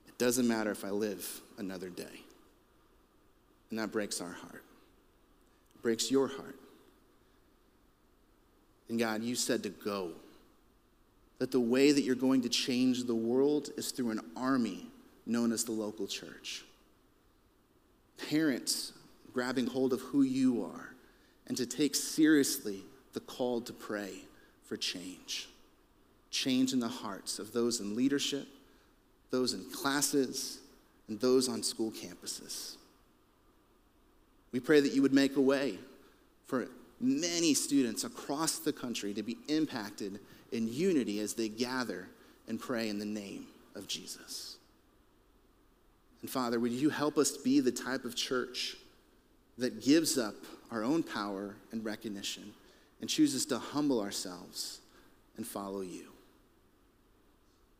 It 0.09 0.19
doesn't 0.19 0.49
matter 0.49 0.73
if 0.73 0.85
I 0.85 0.91
live 0.91 1.41
another 1.59 1.91
day. 1.91 2.23
And 3.71 3.79
that 3.79 3.93
breaks 3.93 4.21
our 4.21 4.33
heart, 4.33 4.65
it 5.77 5.83
breaks 5.83 6.11
your 6.11 6.27
heart. 6.27 6.57
And 8.89 8.99
God, 8.99 9.23
you 9.23 9.35
said 9.35 9.63
to 9.63 9.71
go. 9.71 10.13
That 11.39 11.51
the 11.51 11.61
way 11.61 11.91
that 11.93 12.03
you're 12.03 12.15
going 12.15 12.43
to 12.43 12.49
change 12.49 13.05
the 13.05 13.15
world 13.15 13.71
is 13.77 13.91
through 13.91 14.11
an 14.11 14.21
army 14.37 14.87
known 15.27 15.53
as 15.53 15.65
the 15.65 15.73
local 15.73 16.07
church. 16.07 16.65
Parents 18.31 18.93
grabbing 19.33 19.67
hold 19.67 19.93
of 19.93 20.01
who 20.01 20.23
you 20.23 20.65
are 20.65 20.95
and 21.49 21.57
to 21.57 21.67
take 21.67 21.95
seriously 21.95 22.83
the 23.13 23.21
call 23.21 23.61
to 23.63 23.73
pray 23.73 24.13
for 24.65 24.77
change. 24.77 25.49
Change 26.31 26.73
in 26.73 26.81
the 26.81 26.89
hearts 26.89 27.39
of 27.39 27.53
those 27.53 27.81
in 27.81 27.97
leadership, 27.97 28.47
those 29.31 29.53
in 29.53 29.65
classes, 29.71 30.61
and 31.09 31.21
those 31.21 31.49
on 31.49 31.63
school 31.63 31.91
campuses. 31.91 32.77
We 34.53 34.61
pray 34.61 34.81
that 34.81 34.93
you 34.93 35.03
would 35.03 35.13
make 35.13 35.37
a 35.37 35.41
way 35.41 35.79
for 36.47 36.69
many 37.05 37.55
students 37.55 38.05
across 38.05 38.59
the 38.59 38.73
country 38.73 39.15
to 39.15 39.23
be 39.23 39.37
impacted 39.49 40.21
in 40.53 40.69
unity 40.69 41.21
as 41.21 41.35
they 41.35 41.49
gather 41.49 42.09
and 42.49 42.61
pray 42.61 42.89
in 42.89 42.99
the 42.99 43.05
name 43.05 43.47
of 43.75 43.87
Jesus. 43.87 44.57
And 46.23 46.31
Father, 46.31 46.59
would 46.59 46.73
you 46.73 46.91
help 46.91 47.19
us 47.19 47.37
be 47.37 47.61
the 47.61 47.73
type 47.73 48.05
of 48.05 48.17
church 48.17 48.77
that 49.59 49.85
gives 49.85 50.17
up 50.17 50.35
our 50.71 50.83
own 50.83 51.03
power 51.03 51.55
and 51.71 51.85
recognition 51.85 52.53
and 53.01 53.11
chooses 53.11 53.45
to 53.47 53.59
humble 53.59 54.01
ourselves 54.01 54.81
and 55.37 55.47
follow 55.47 55.83
you? 55.83 56.07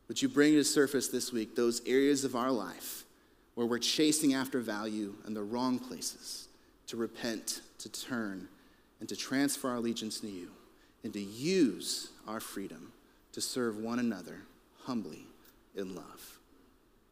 Would 0.07 0.21
you 0.21 0.29
bring 0.29 0.53
to 0.53 0.63
surface 0.63 1.07
this 1.07 1.31
week 1.33 1.55
those 1.55 1.81
areas 1.87 2.23
of 2.23 2.35
our 2.35 2.51
life 2.51 3.03
where 3.55 3.65
we're 3.65 3.79
chasing 3.79 4.33
after 4.33 4.59
value 4.59 5.15
in 5.25 5.33
the 5.33 5.41
wrong 5.41 5.79
places 5.79 6.47
to 6.87 6.97
repent, 6.97 7.61
to 7.79 7.89
turn, 7.89 8.47
and 8.99 9.09
to 9.09 9.15
transfer 9.15 9.69
our 9.69 9.75
allegiance 9.75 10.19
to 10.21 10.27
you 10.27 10.49
and 11.03 11.13
to 11.13 11.19
use 11.19 12.09
our 12.27 12.39
freedom 12.39 12.91
to 13.31 13.41
serve 13.41 13.77
one 13.77 13.99
another 13.99 14.41
humbly 14.83 15.27
in 15.75 15.95
love. 15.95 16.39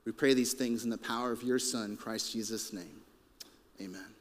We 0.06 0.12
pray 0.12 0.34
these 0.34 0.54
things 0.54 0.84
in 0.84 0.90
the 0.90 0.98
power 0.98 1.32
of 1.32 1.44
your 1.44 1.60
Son, 1.60 1.96
Christ 1.98 2.32
Jesus' 2.32 2.74
name. 2.74 3.02
Amen. 3.82 4.13